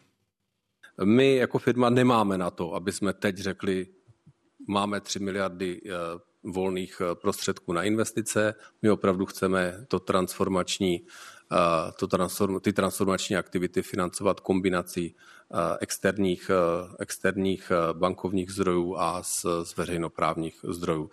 [1.03, 3.87] My jako firma nemáme na to, aby jsme teď řekli,
[4.67, 8.55] máme 3 miliardy eh, volných eh, prostředků na investice.
[8.81, 11.01] My opravdu chceme to transformační,
[11.51, 15.15] eh, to transform, ty transformační aktivity financovat kombinací
[15.53, 16.51] eh, externích,
[16.99, 21.09] externích bankovních zdrojů a z, z veřejnoprávních zdrojů.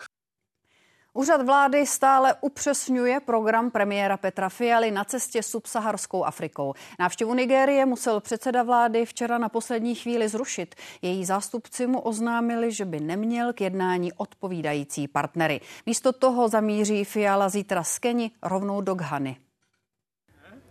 [1.18, 6.74] Úřad vlády stále upřesňuje program premiéra Petra Fialy na cestě subsaharskou Afrikou.
[6.98, 10.74] Návštěvu Nigérie musel předseda vlády včera na poslední chvíli zrušit.
[11.02, 15.60] Její zástupci mu oznámili, že by neměl k jednání odpovídající partnery.
[15.86, 19.36] Místo toho zamíří Fiala zítra z Keni rovnou do Ghany.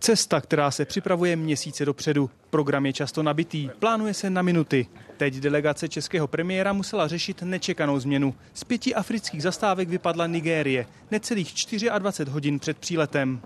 [0.00, 2.30] Cesta, která se připravuje měsíce dopředu.
[2.50, 4.86] Program je často nabitý, plánuje se na minuty.
[5.16, 8.34] Teď delegace českého premiéra musela řešit nečekanou změnu.
[8.54, 11.54] Z pěti afrických zastávek vypadla Nigérie, necelých
[11.98, 13.40] 24 hodin před příletem.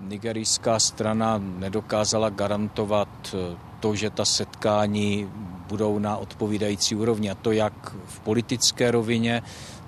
[0.00, 5.30] Nigerijská strana nedokázala garantovat eh, to, že ta setkání
[5.68, 7.30] budou na odpovídající úrovni.
[7.30, 9.42] A to jak v politické rovině,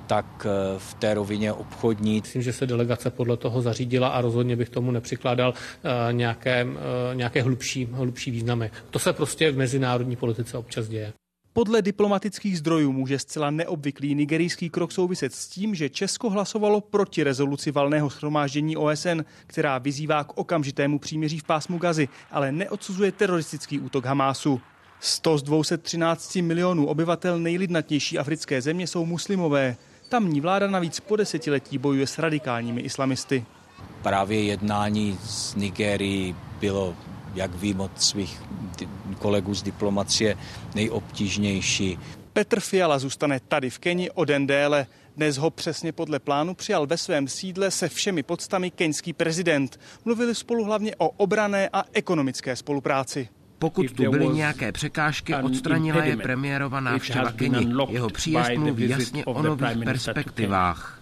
[0.08, 2.20] tak eh, v té rovině obchodní.
[2.20, 7.14] Myslím, že se delegace podle toho zařídila a rozhodně bych tomu nepřikládal eh, nějaké, eh,
[7.14, 8.70] nějaké hlubší, hlubší významy.
[8.90, 11.12] To se prostě v mezinárodní politice občas děje.
[11.52, 17.22] Podle diplomatických zdrojů může zcela neobvyklý nigerijský krok souviset s tím, že Česko hlasovalo proti
[17.22, 23.80] rezoluci valného schromáždění OSN, která vyzývá k okamžitému příměří v pásmu Gazy, ale neodsuzuje teroristický
[23.80, 24.60] útok Hamásu.
[25.00, 29.76] 100 z 213 milionů obyvatel nejlidnatější africké země jsou muslimové.
[30.08, 33.44] Tamní vláda navíc po desetiletí bojuje s radikálními islamisty.
[34.02, 36.94] Právě jednání s Nigérií bylo,
[37.34, 38.42] jak vím od svých
[39.18, 40.36] kolegů z diplomacie,
[40.74, 41.98] nejobtížnější.
[42.32, 44.86] Petr Fiala zůstane tady v Keni o den déle.
[45.16, 49.80] Dnes ho přesně podle plánu přijal ve svém sídle se všemi podstami keňský prezident.
[50.04, 53.28] Mluvili spolu hlavně o obrané a ekonomické spolupráci.
[53.58, 57.68] Pokud tu byly nějaké překážky, odstranila je premiérova návštěva Keni.
[57.88, 61.00] Jeho příjezd mluví jasně o nových perspektivách.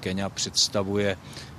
[0.00, 1.16] Kenia představuje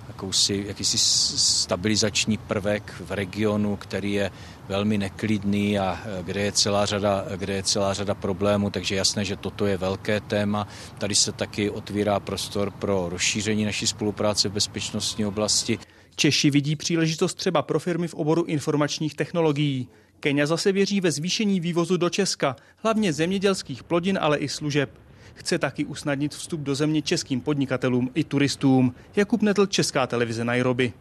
[0.08, 4.32] jakousi, jakýsi stabilizační prvek v regionu, který je
[4.70, 9.26] velmi neklidný a e, kde je celá řada, kde je celá řada problémů, takže jasné,
[9.26, 10.68] že toto je velké téma.
[10.98, 15.80] Tady se taky otvírá prostor pro rozšíření naší spolupráce v bezpečnostní oblasti.
[16.16, 19.88] Češi vidí příležitost třeba pro firmy v oboru informačních technologií.
[20.20, 24.90] Kenia zase věří ve zvýšení vývozu do Česka, hlavně zemědělských plodin, ale i služeb.
[25.34, 28.96] Chce taky usnadnit vstup do země českým podnikatelům i turistům.
[29.16, 30.94] Jakub Netl, Česká televize Nairobi.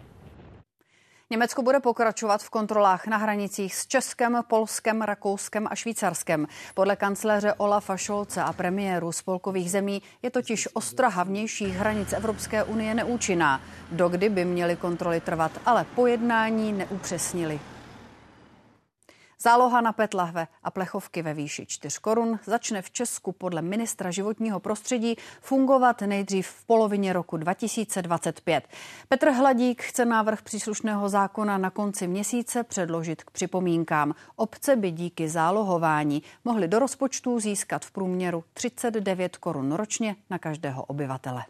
[1.30, 6.46] Německo bude pokračovat v kontrolách na hranicích s Českem, Polskem, Rakouskem a Švýcarskem.
[6.74, 12.94] Podle kancléře Olafa Scholze a premiéru spolkových zemí je totiž ostraha vnějších hranic Evropské unie
[12.94, 13.60] neúčinná.
[13.92, 17.60] Dokdy by měly kontroly trvat, ale pojednání neupřesnili.
[19.42, 24.10] Záloha na PET lahve a plechovky ve výši 4 korun začne v Česku podle ministra
[24.10, 28.68] životního prostředí fungovat nejdřív v polovině roku 2025.
[29.08, 34.14] Petr Hladík chce návrh příslušného zákona na konci měsíce předložit k připomínkám.
[34.36, 40.84] Obce by díky zálohování mohly do rozpočtu získat v průměru 39 korun ročně na každého
[40.84, 41.44] obyvatele.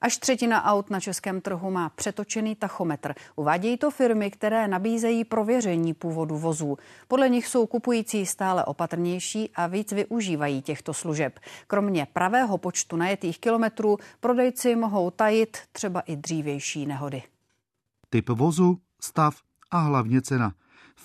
[0.00, 3.14] Až třetina aut na českém trhu má přetočený tachometr.
[3.36, 6.78] Uvádějí to firmy, které nabízejí prověření původu vozů.
[7.08, 11.40] Podle nich jsou kupující stále opatrnější a víc využívají těchto služeb.
[11.66, 17.22] Kromě pravého počtu najetých kilometrů prodejci mohou tajit třeba i dřívější nehody.
[18.10, 19.36] Typ vozu, stav
[19.70, 20.52] a hlavně cena.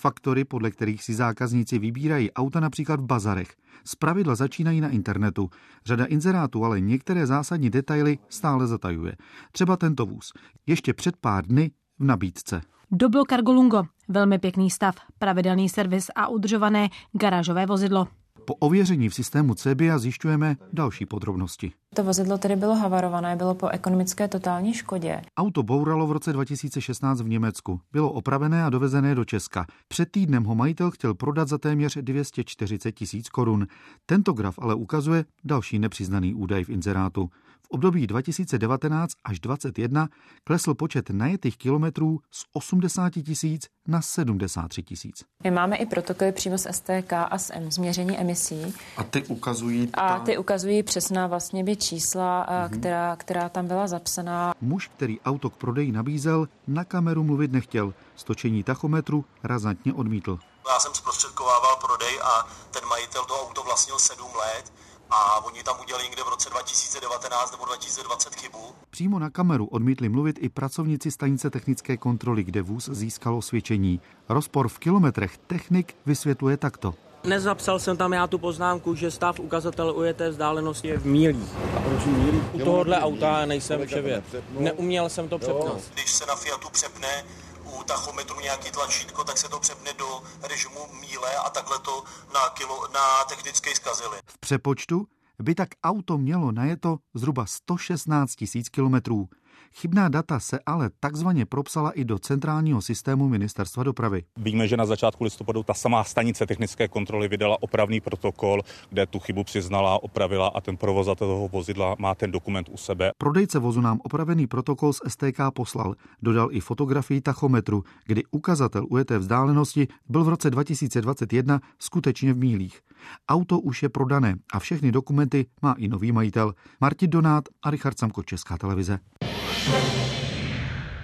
[0.02, 3.54] Faktory, podle kterých si zákazníci vybírají auta například v bazarech.
[3.94, 5.50] pravidla začínají na internetu.
[5.86, 9.16] Řada inzerátů ale některé zásadní detaily stále zatajuje.
[9.52, 10.32] Třeba tento vůz.
[10.66, 12.60] Ještě před pár dny v nabídce.
[12.90, 13.82] Doblo Cargolungo.
[14.08, 18.08] Velmi pěkný stav, pravidelný servis a udržované garážové vozidlo.
[18.44, 21.72] Po ověření v systému CEBIA zjišťujeme další podrobnosti.
[21.94, 25.22] To vozidlo tedy bylo havarované, bylo po ekonomické totální škodě.
[25.36, 27.80] Auto bouralo v roce 2016 v Německu.
[27.92, 29.66] Bylo opravené a dovezené do Česka.
[29.88, 33.66] Před týdnem ho majitel chtěl prodat za téměř 240 tisíc korun.
[34.06, 37.30] Tento graf ale ukazuje další nepřiznaný údaj v inzerátu
[37.72, 40.08] období 2019 až 2021
[40.44, 45.24] klesl počet najetých kilometrů z 80 tisíc na 73 tisíc.
[45.44, 48.74] My máme i protokoly přímo z STK a z M, změření emisí.
[48.96, 49.86] A ty ukazují...
[49.86, 50.00] Ta...
[50.00, 52.78] A ty ukazují přesná vlastně by čísla, mm-hmm.
[52.78, 54.54] která, která tam byla zapsaná.
[54.60, 57.94] Muž, který auto k prodeji nabízel, na kameru mluvit nechtěl.
[58.16, 60.38] Stočení tachometru razantně odmítl.
[60.68, 64.72] Já jsem zprostředkovával prodej a ten majitel to auto vlastnil sedm let
[65.12, 68.58] a oni tam udělali někde v roce 2019 nebo 2020 chybu.
[68.90, 74.00] Přímo na kameru odmítli mluvit i pracovníci stanice technické kontroly, kde vůz získal osvědčení.
[74.28, 76.94] Rozpor v kilometrech technik vysvětluje takto.
[77.24, 81.52] Nezapsal jsem tam já tu poznámku, že stav ukazatel ujeté vzdálenosti je v mílích.
[81.76, 82.42] A proč mílí?
[82.52, 84.24] U tohohle auta nejsem převěd.
[84.58, 85.82] Neuměl jsem to přepnout.
[85.94, 87.24] Když se na Fiatu přepne
[87.72, 92.04] u tachometru nějaký tlačítko, tak se to přepne do režimu míle a takhle to
[92.34, 94.18] na, kilo, na technické zkazili.
[94.26, 95.06] V přepočtu
[95.38, 99.28] by tak auto mělo najeto zhruba 116 tisíc kilometrů.
[99.74, 104.22] Chybná data se ale takzvaně propsala i do centrálního systému ministerstva dopravy.
[104.36, 109.18] Víme, že na začátku listopadu ta samá stanice technické kontroly vydala opravný protokol, kde tu
[109.18, 113.10] chybu přiznala, opravila a ten provozatel toho vozidla má ten dokument u sebe.
[113.18, 115.94] Prodejce vozu nám opravený protokol z STK poslal.
[116.22, 122.80] Dodal i fotografii tachometru, kdy ukazatel ujeté vzdálenosti byl v roce 2021 skutečně v mílích.
[123.28, 126.54] Auto už je prodané a všechny dokumenty má i nový majitel.
[126.80, 128.98] Martin Donát a Richard Samko, Česká televize.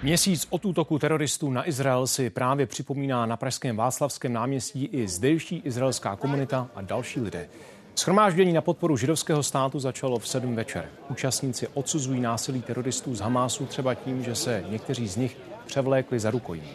[0.03, 5.61] Měsíc od útoku teroristů na Izrael si právě připomíná na Pražském Václavském náměstí i zdejší
[5.65, 7.49] izraelská komunita a další lidé.
[7.95, 10.89] Schromáždění na podporu židovského státu začalo v 7 večer.
[11.09, 16.31] Účastníci odsuzují násilí teroristů z Hamásu třeba tím, že se někteří z nich převlékli za
[16.31, 16.71] rukojmí.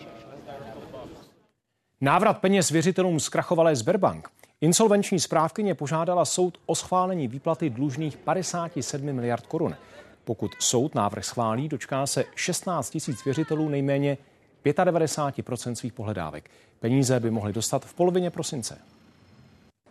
[2.01, 4.29] Návrat peněz věřitelům zkrachovalé Sberbank.
[4.61, 9.77] Insolvenční správkyně požádala soud o schválení výplaty dlužných 57 miliard korun.
[10.25, 14.19] Pokud soud návrh schválí, dočká se 16 tisíc věřitelů nejméně
[14.65, 16.51] 95% svých pohledávek.
[16.81, 18.79] Peníze by mohly dostat v polovině prosince.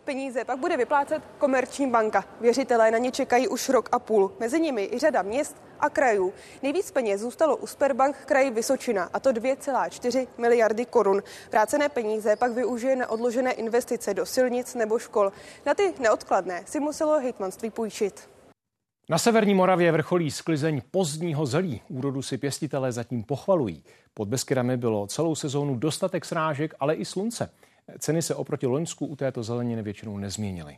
[0.04, 2.24] Peníze pak bude vyplácet komerční banka.
[2.40, 4.32] Věřitelé na ně čekají už rok a půl.
[4.40, 6.32] Mezi nimi i řada měst a krajů.
[6.62, 11.22] Nejvíc peněz zůstalo u Sperbank kraji Vysočina, a to 2,4 miliardy korun.
[11.50, 15.32] Vrácené peníze pak využije na odložené investice do silnic nebo škol.
[15.66, 18.33] Na ty neodkladné si muselo hejtmanství půjčit.
[19.08, 21.80] Na severní Moravě vrcholí sklizeň pozdního zelí.
[21.88, 23.84] Úrodu si pěstitelé zatím pochvalují.
[24.14, 27.50] Pod Beskydami bylo celou sezónu dostatek srážek, ale i slunce.
[27.98, 30.76] Ceny se oproti Loňsku u této zeleniny většinou nezměnily.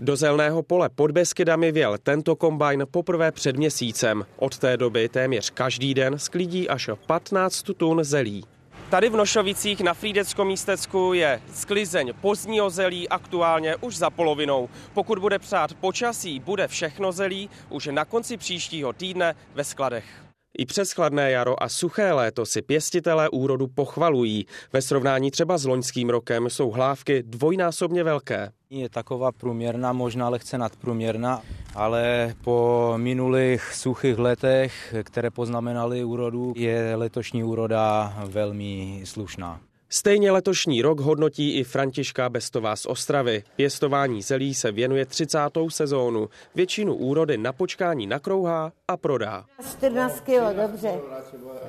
[0.00, 4.26] Do zelného pole pod Beskydami věl tento kombajn poprvé před měsícem.
[4.36, 8.44] Od té doby téměř každý den sklidí až 15 tun zelí.
[8.92, 14.68] Tady v Nošovicích na Frídeckom místecku je sklizeň pozdního zelí aktuálně už za polovinou.
[14.94, 20.21] Pokud bude přát počasí, bude všechno zelí už na konci příštího týdne ve skladech.
[20.58, 24.46] I přes chladné jaro a suché léto si pěstitelé úrodu pochvalují.
[24.72, 28.52] Ve srovnání třeba s loňským rokem jsou hlávky dvojnásobně velké.
[28.70, 31.42] Je taková průměrná, možná lehce nadprůměrná,
[31.74, 39.60] ale po minulých suchých letech, které poznamenaly úrodu, je letošní úroda velmi slušná.
[39.94, 43.42] Stejně letošní rok hodnotí i Františka Bestová z Ostravy.
[43.56, 45.38] Pěstování zelí se věnuje 30.
[45.68, 46.28] sezónu.
[46.54, 49.44] Většinu úrody na počkání nakrouhá a prodá.
[49.70, 51.00] 14 kg, dobře.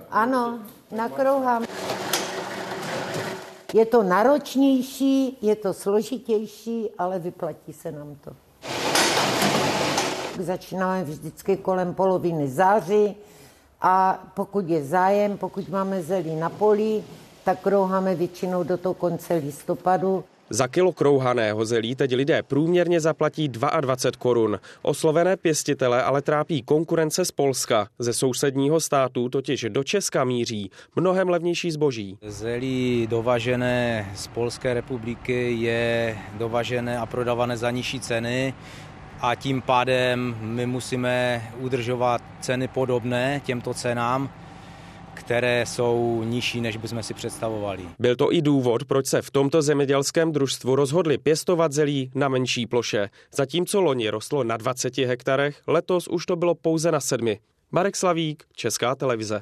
[0.09, 0.59] Ano,
[0.95, 1.65] nakrouhám.
[3.74, 8.32] Je to náročnější, je to složitější, ale vyplatí se nám to.
[10.43, 13.15] Začínáme vždycky kolem poloviny září
[13.82, 17.03] a pokud je zájem, pokud máme zelí na poli,
[17.43, 20.23] tak rouháme většinou do toho konce listopadu.
[20.49, 24.59] Za kilo krouhaného zelí teď lidé průměrně zaplatí 22 korun.
[24.81, 27.87] Oslovené pěstitele ale trápí konkurence z Polska.
[27.99, 32.17] Ze sousedního státu totiž do Česka míří mnohem levnější zboží.
[32.27, 38.53] Zelí dovažené z Polské republiky je dovažené a prodávané za nižší ceny
[39.21, 44.29] a tím pádem my musíme udržovat ceny podobné těmto cenám
[45.34, 47.84] které jsou nižší, než bychom si představovali.
[47.99, 52.67] Byl to i důvod, proč se v tomto zemědělském družstvu rozhodli pěstovat zelí na menší
[52.67, 53.09] ploše.
[53.36, 57.39] Zatímco loni rostlo na 20 hektarech, letos už to bylo pouze na sedmi.
[57.71, 59.41] Marek Slavík, Česká televize.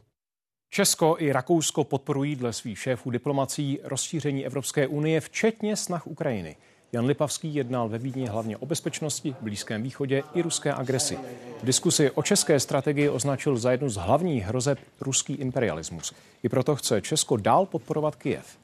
[0.69, 6.55] Česko i Rakousko podporují dle svých šéfů diplomací rozšíření Evropské unie, včetně snah Ukrajiny.
[6.93, 11.17] Jan Lipavský jednal ve Vídni hlavně o bezpečnosti, Blízkém východě i ruské agresi.
[11.61, 16.13] V diskusi o české strategii označil za jednu z hlavních hrozeb ruský imperialismus.
[16.43, 18.60] I proto chce Česko dál podporovat Kijev.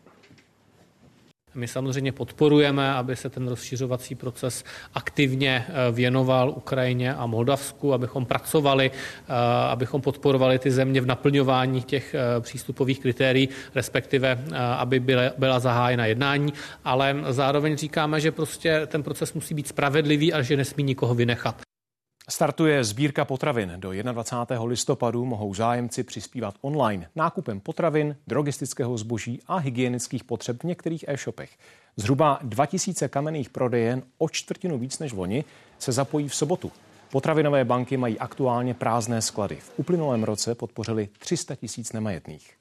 [1.57, 8.25] My samozřejmě podporujeme, aby se ten rozšiřovací proces aktivně eh, věnoval Ukrajině a Moldavsku, abychom
[8.25, 9.33] pracovali, eh,
[9.69, 14.39] abychom podporovali ty země v naplňování těch eh, přístupových kritérií, respektive
[14.77, 16.53] aby byla, byla zahájena jednání,
[16.85, 21.66] ale zároveň říkáme, že prostě ten proces musí být spravedlivý a že nesmí nikoho vynechat.
[22.29, 23.73] Startuje sbírka potravin.
[23.77, 24.63] Do 21.
[24.63, 31.49] listopadu mohou zájemci přispívat online nákupem potravin, drogistického zboží a hygienických potřeb v některých e-shopech.
[31.97, 35.43] Zhruba 2000 kamenných prodejen o čtvrtinu víc než loni
[35.79, 36.71] se zapojí v sobotu.
[37.11, 39.55] Potravinové banky mají aktuálně prázdné sklady.
[39.55, 42.53] V uplynulém roce podpořili 300 tisíc nemajetných.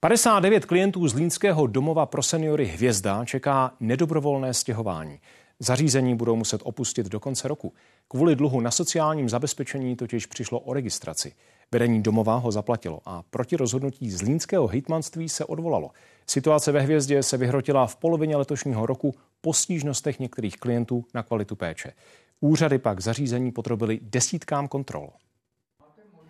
[0.00, 5.20] 59 klientů z Línského domova pro seniory Hvězda čeká nedobrovolné stěhování.
[5.60, 7.72] Zařízení budou muset opustit do konce roku.
[8.08, 11.32] Kvůli dluhu na sociálním zabezpečení totiž přišlo o registraci.
[11.72, 15.90] Vedení domova ho zaplatilo a proti rozhodnutí z línského hejtmanství se odvolalo.
[16.26, 21.56] Situace ve hvězdě se vyhrotila v polovině letošního roku po stížnostech některých klientů na kvalitu
[21.56, 21.92] péče.
[22.40, 25.08] Úřady pak zařízení podrobily desítkám kontrol.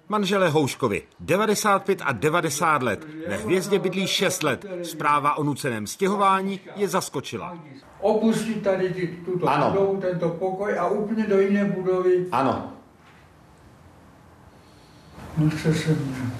[0.08, 4.64] Manžele Houškovi, 95 a 90 let, ve hvězdě bydlí 6 let.
[4.82, 7.58] Zpráva o nuceném stěhování je zaskočila.
[8.00, 9.70] Opustit tady tuto ano.
[9.70, 12.26] budovu, tento pokoj a úplně do jiné budovy.
[12.32, 12.72] Ano.
[15.36, 16.32] Nechce se mě.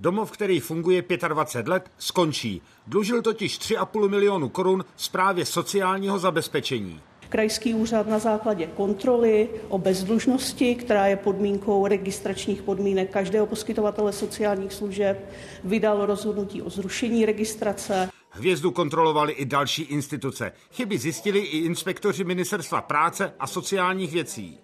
[0.00, 2.62] Domov, který funguje 25 let, skončí.
[2.86, 7.00] Dlužil totiž 3,5 milionu korun zprávě sociálního zabezpečení.
[7.34, 14.72] Krajský úřad na základě kontroly o bezdlužnosti, která je podmínkou registračních podmínek každého poskytovatele sociálních
[14.72, 15.30] služeb,
[15.64, 18.08] vydal rozhodnutí o zrušení registrace.
[18.30, 20.52] Hvězdu kontrolovali i další instituce.
[20.72, 24.58] Chyby zjistili i inspektoři Ministerstva práce a sociálních věcí.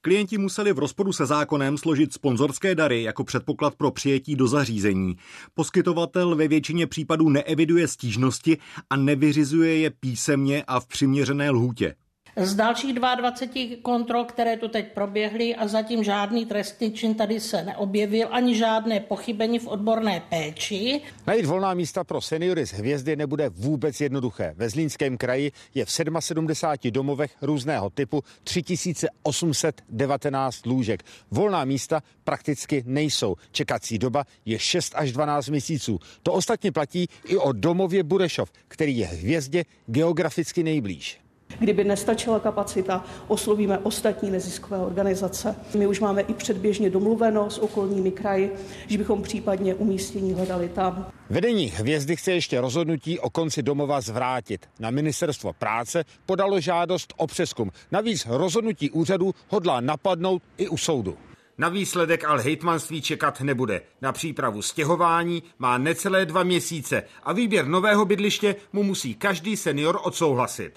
[0.00, 5.16] Klienti museli v rozporu se zákonem složit sponzorské dary jako předpoklad pro přijetí do zařízení.
[5.54, 8.58] Poskytovatel ve většině případů neeviduje stížnosti
[8.90, 11.94] a nevyřizuje je písemně a v přiměřené lhůtě.
[12.38, 17.64] Z dalších 22 kontrol, které tu teď proběhly a zatím žádný trestný čin tady se
[17.64, 21.00] neobjevil, ani žádné pochybení v odborné péči.
[21.26, 24.54] Najít volná místa pro seniory z hvězdy nebude vůbec jednoduché.
[24.56, 31.02] Ve Zlínském kraji je v 77 domovech různého typu 3819 lůžek.
[31.30, 33.36] Volná místa prakticky nejsou.
[33.52, 35.98] Čekací doba je 6 až 12 měsíců.
[36.22, 41.25] To ostatně platí i o domově Burešov, který je hvězdě geograficky nejblíž.
[41.58, 45.56] Kdyby nestačila kapacita, oslovíme ostatní neziskové organizace.
[45.74, 48.52] My už máme i předběžně domluveno s okolními kraji,
[48.86, 51.06] že bychom případně umístění hledali tam.
[51.30, 54.66] Vedení hvězdy chce ještě rozhodnutí o konci domova zvrátit.
[54.80, 57.70] Na ministerstvo práce podalo žádost o přeskum.
[57.92, 61.16] Navíc rozhodnutí úřadu hodlá napadnout i u soudu.
[61.58, 63.80] Na výsledek ale hejtmanství čekat nebude.
[64.02, 70.00] Na přípravu stěhování má necelé dva měsíce a výběr nového bydliště mu musí každý senior
[70.02, 70.72] odsouhlasit.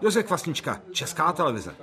[0.00, 1.74] Josef Kvasnička, Česká televize.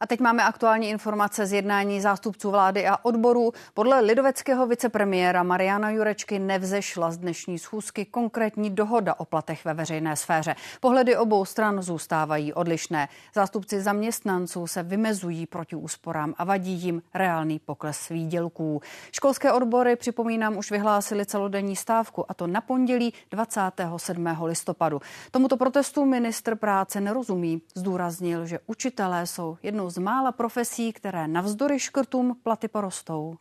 [0.00, 3.52] A teď máme aktuální informace z jednání zástupců vlády a odborů.
[3.74, 10.16] Podle lidoveckého vicepremiéra Mariana Jurečky nevzešla z dnešní schůzky konkrétní dohoda o platech ve veřejné
[10.16, 10.54] sféře.
[10.80, 13.08] Pohledy obou stran zůstávají odlišné.
[13.34, 18.80] Zástupci zaměstnanců se vymezují proti úsporám a vadí jim reálný pokles výdělků.
[19.12, 24.26] Školské odbory, připomínám, už vyhlásili celodenní stávku a to na pondělí 27.
[24.42, 25.00] listopadu.
[25.30, 27.62] Tomuto protestu ministr práce nerozumí.
[27.74, 33.36] Zdůraznil, že učitelé jsou jednou z mála profesí, které navzdory škrtům platy porostou.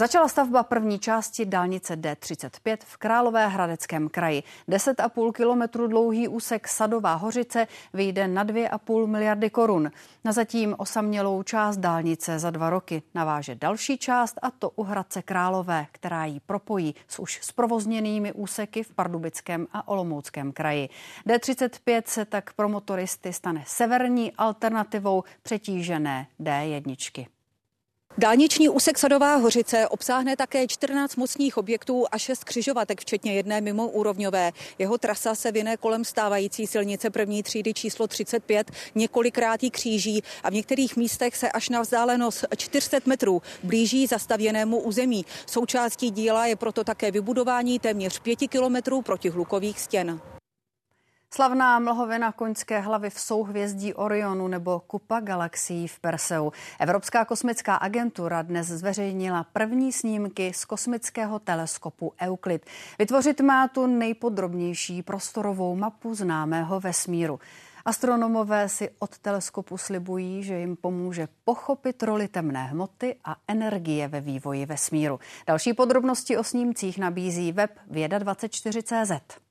[0.00, 4.42] Začala stavba první části dálnice D35 v Královéhradeckém kraji.
[4.68, 9.90] 10,5 kilometru dlouhý úsek Sadová Hořice vyjde na 2,5 miliardy korun.
[10.24, 15.22] Na zatím osamělou část dálnice za dva roky naváže další část a to u Hradce
[15.22, 20.88] Králové, která ji propojí s už zprovozněnými úseky v Pardubickém a Olomouckém kraji.
[21.26, 27.26] D35 se tak pro motoristy stane severní alternativou přetížené D1.
[28.18, 33.88] Dálniční úsek Sadová Hořice obsáhne také 14 mocných objektů a 6 křižovatek, včetně jedné mimo
[33.88, 34.52] úrovňové.
[34.78, 40.54] Jeho trasa se vyne kolem stávající silnice první třídy číslo 35, několikrát kříží a v
[40.54, 45.24] některých místech se až na vzdálenost 400 metrů blíží zastavěnému území.
[45.46, 50.20] Součástí díla je proto také vybudování téměř 5 kilometrů protihlukových stěn.
[51.34, 56.52] Slavná mlhovina koňské hlavy v souhvězdí Orionu nebo Kupa galaxií v Perseu.
[56.80, 62.66] Evropská kosmická agentura dnes zveřejnila první snímky z kosmického teleskopu Euclid.
[62.98, 67.40] Vytvořit má tu nejpodrobnější prostorovou mapu známého vesmíru.
[67.84, 74.20] Astronomové si od teleskopu slibují, že jim pomůže pochopit roli temné hmoty a energie ve
[74.20, 75.20] vývoji vesmíru.
[75.46, 79.49] Další podrobnosti o snímcích nabízí web Věda24.cz.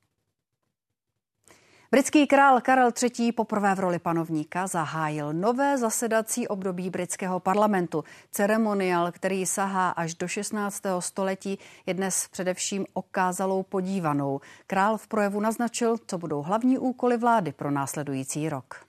[1.91, 3.31] Britský král Karel III.
[3.31, 8.03] poprvé v roli panovníka zahájil nové zasedací období britského parlamentu.
[8.31, 10.83] Ceremoniál, který sahá až do 16.
[10.99, 14.41] století, je dnes především okázalou podívanou.
[14.67, 18.85] Král v projevu naznačil, co budou hlavní úkoly vlády pro následující rok.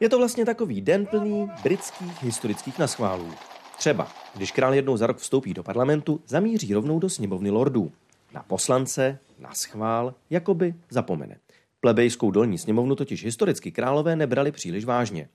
[0.00, 3.30] Je to vlastně takový den plný britských historických naschválů.
[3.78, 7.92] Třeba, když král jednou za rok vstoupí do parlamentu, zamíří rovnou do sněmovny lordů.
[8.34, 11.36] Na poslance, na schvál, jakoby zapomene.
[11.80, 15.28] Plebejskou dolní sněmovnu totiž historicky králové nebrali příliš vážně.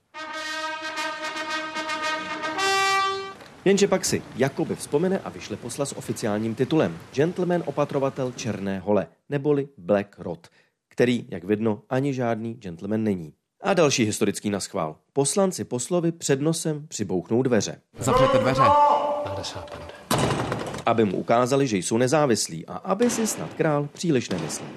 [3.64, 9.06] Jenže pak si jakoby vzpomene a vyšle posla s oficiálním titulem Gentleman opatrovatel Černé hole,
[9.28, 10.48] neboli Black Rod,
[10.88, 13.32] který, jak vidno, ani žádný gentleman není.
[13.62, 14.96] A další historický naschvál.
[15.12, 17.80] Poslanci poslovi před nosem přibouchnou dveře.
[17.98, 18.62] Zapřete dveře
[20.88, 24.68] aby mu ukázali, že jsou nezávislí a aby si snad král příliš nemyslel.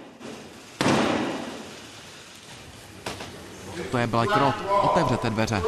[3.92, 4.56] To je Black Rod.
[4.84, 5.62] Otevřete dveře.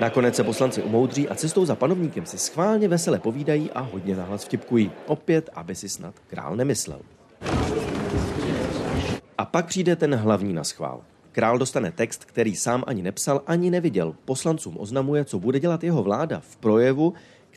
[0.00, 4.44] Nakonec se poslanci umoudří a cestou za panovníkem si schválně vesele povídají a hodně nahlas
[4.44, 4.90] vtipkují.
[5.06, 7.00] Opět, aby si snad král nemyslel.
[9.38, 11.00] A pak přijde ten hlavní na schvál.
[11.32, 14.14] Král dostane text, který sám ani nepsal, ani neviděl.
[14.24, 17.14] Poslancům oznamuje, co bude dělat jeho vláda v projevu,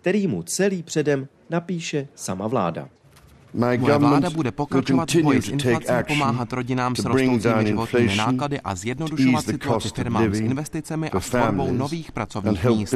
[0.07, 2.87] který mu celý předem napíše sama vláda.
[3.53, 8.75] Moje vláda bude pokračovat v boji s inflací, pomáhat rodinám s rostoucími životními náklady a
[8.75, 12.93] zjednodušovat situaci firmám s investicemi a tvorbou nových pracovních míst.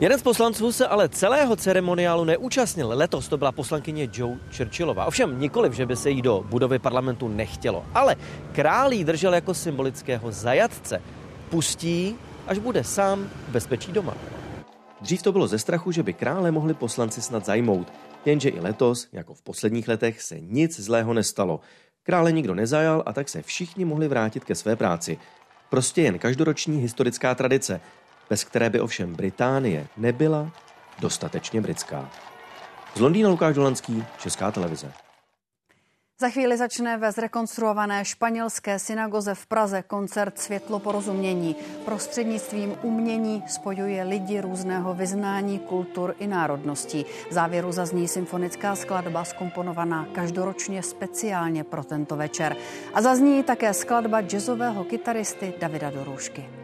[0.00, 2.88] Jeden z poslanců se ale celého ceremoniálu neúčastnil.
[2.88, 5.04] Letos to byla poslankyně Joe Churchillová.
[5.04, 7.84] Ovšem nikoliv, že by se jí do budovy parlamentu nechtělo.
[7.94, 8.16] Ale
[8.52, 11.02] král jí držel jako symbolického zajatce.
[11.50, 12.16] Pustí
[12.46, 14.14] až bude sám v bezpečí doma.
[15.00, 17.92] Dřív to bylo ze strachu, že by krále mohli poslanci snad zajmout,
[18.24, 21.60] jenže i letos, jako v posledních letech, se nic zlého nestalo.
[22.02, 25.18] Krále nikdo nezajal a tak se všichni mohli vrátit ke své práci.
[25.70, 27.80] Prostě jen každoroční historická tradice,
[28.30, 30.52] bez které by ovšem Británie nebyla
[31.00, 32.10] dostatečně britská.
[32.94, 35.03] Z Londýna Lukáš Dolanský, Česká televize.
[36.20, 41.56] Za chvíli začne ve zrekonstruované španělské synagoze v Praze koncert Světlo porozumění.
[41.84, 47.06] Prostřednictvím umění spojuje lidi různého vyznání, kultur i národností.
[47.30, 52.56] V závěru zazní symfonická skladba skomponovaná každoročně speciálně pro tento večer.
[52.94, 56.63] A zazní také skladba jazzového kytaristy Davida Dorušky.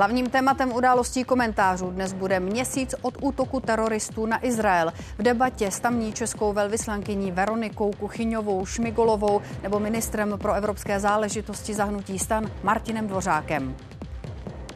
[0.00, 4.92] Hlavním tématem událostí komentářů dnes bude měsíc od útoku teroristů na Izrael.
[5.18, 12.18] V debatě s tamní českou velvyslankyní Veronikou Kuchyňovou Šmigolovou nebo ministrem pro evropské záležitosti zahnutí
[12.18, 13.76] stan Martinem Dvořákem.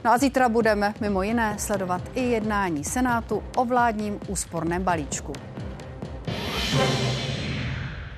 [0.04, 5.32] No a zítra budeme mimo jiné sledovat i jednání Senátu o vládním úsporném balíčku.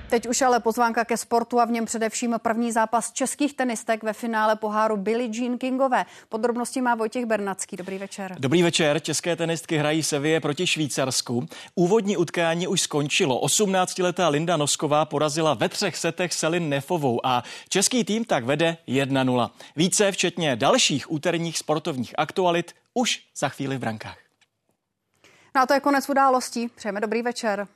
[0.09, 4.13] Teď už ale pozvánka ke sportu a v něm především první zápas českých tenistek ve
[4.13, 6.05] finále poháru Billie Jean Kingové.
[6.29, 7.77] Podrobnosti má Vojtěch Bernacký.
[7.77, 8.37] Dobrý večer.
[8.39, 9.01] Dobrý večer.
[9.01, 11.49] České tenistky hrají Sevě proti Švýcarsku.
[11.75, 13.41] Úvodní utkání už skončilo.
[13.41, 19.51] 18-letá Linda Nosková porazila ve třech setech Selin Nefovou a český tým tak vede 1-0.
[19.77, 24.19] Více, včetně dalších úterních sportovních aktualit, už za chvíli v brankách.
[25.55, 26.69] No a to je konec událostí.
[26.69, 27.67] Přejeme dobrý večer.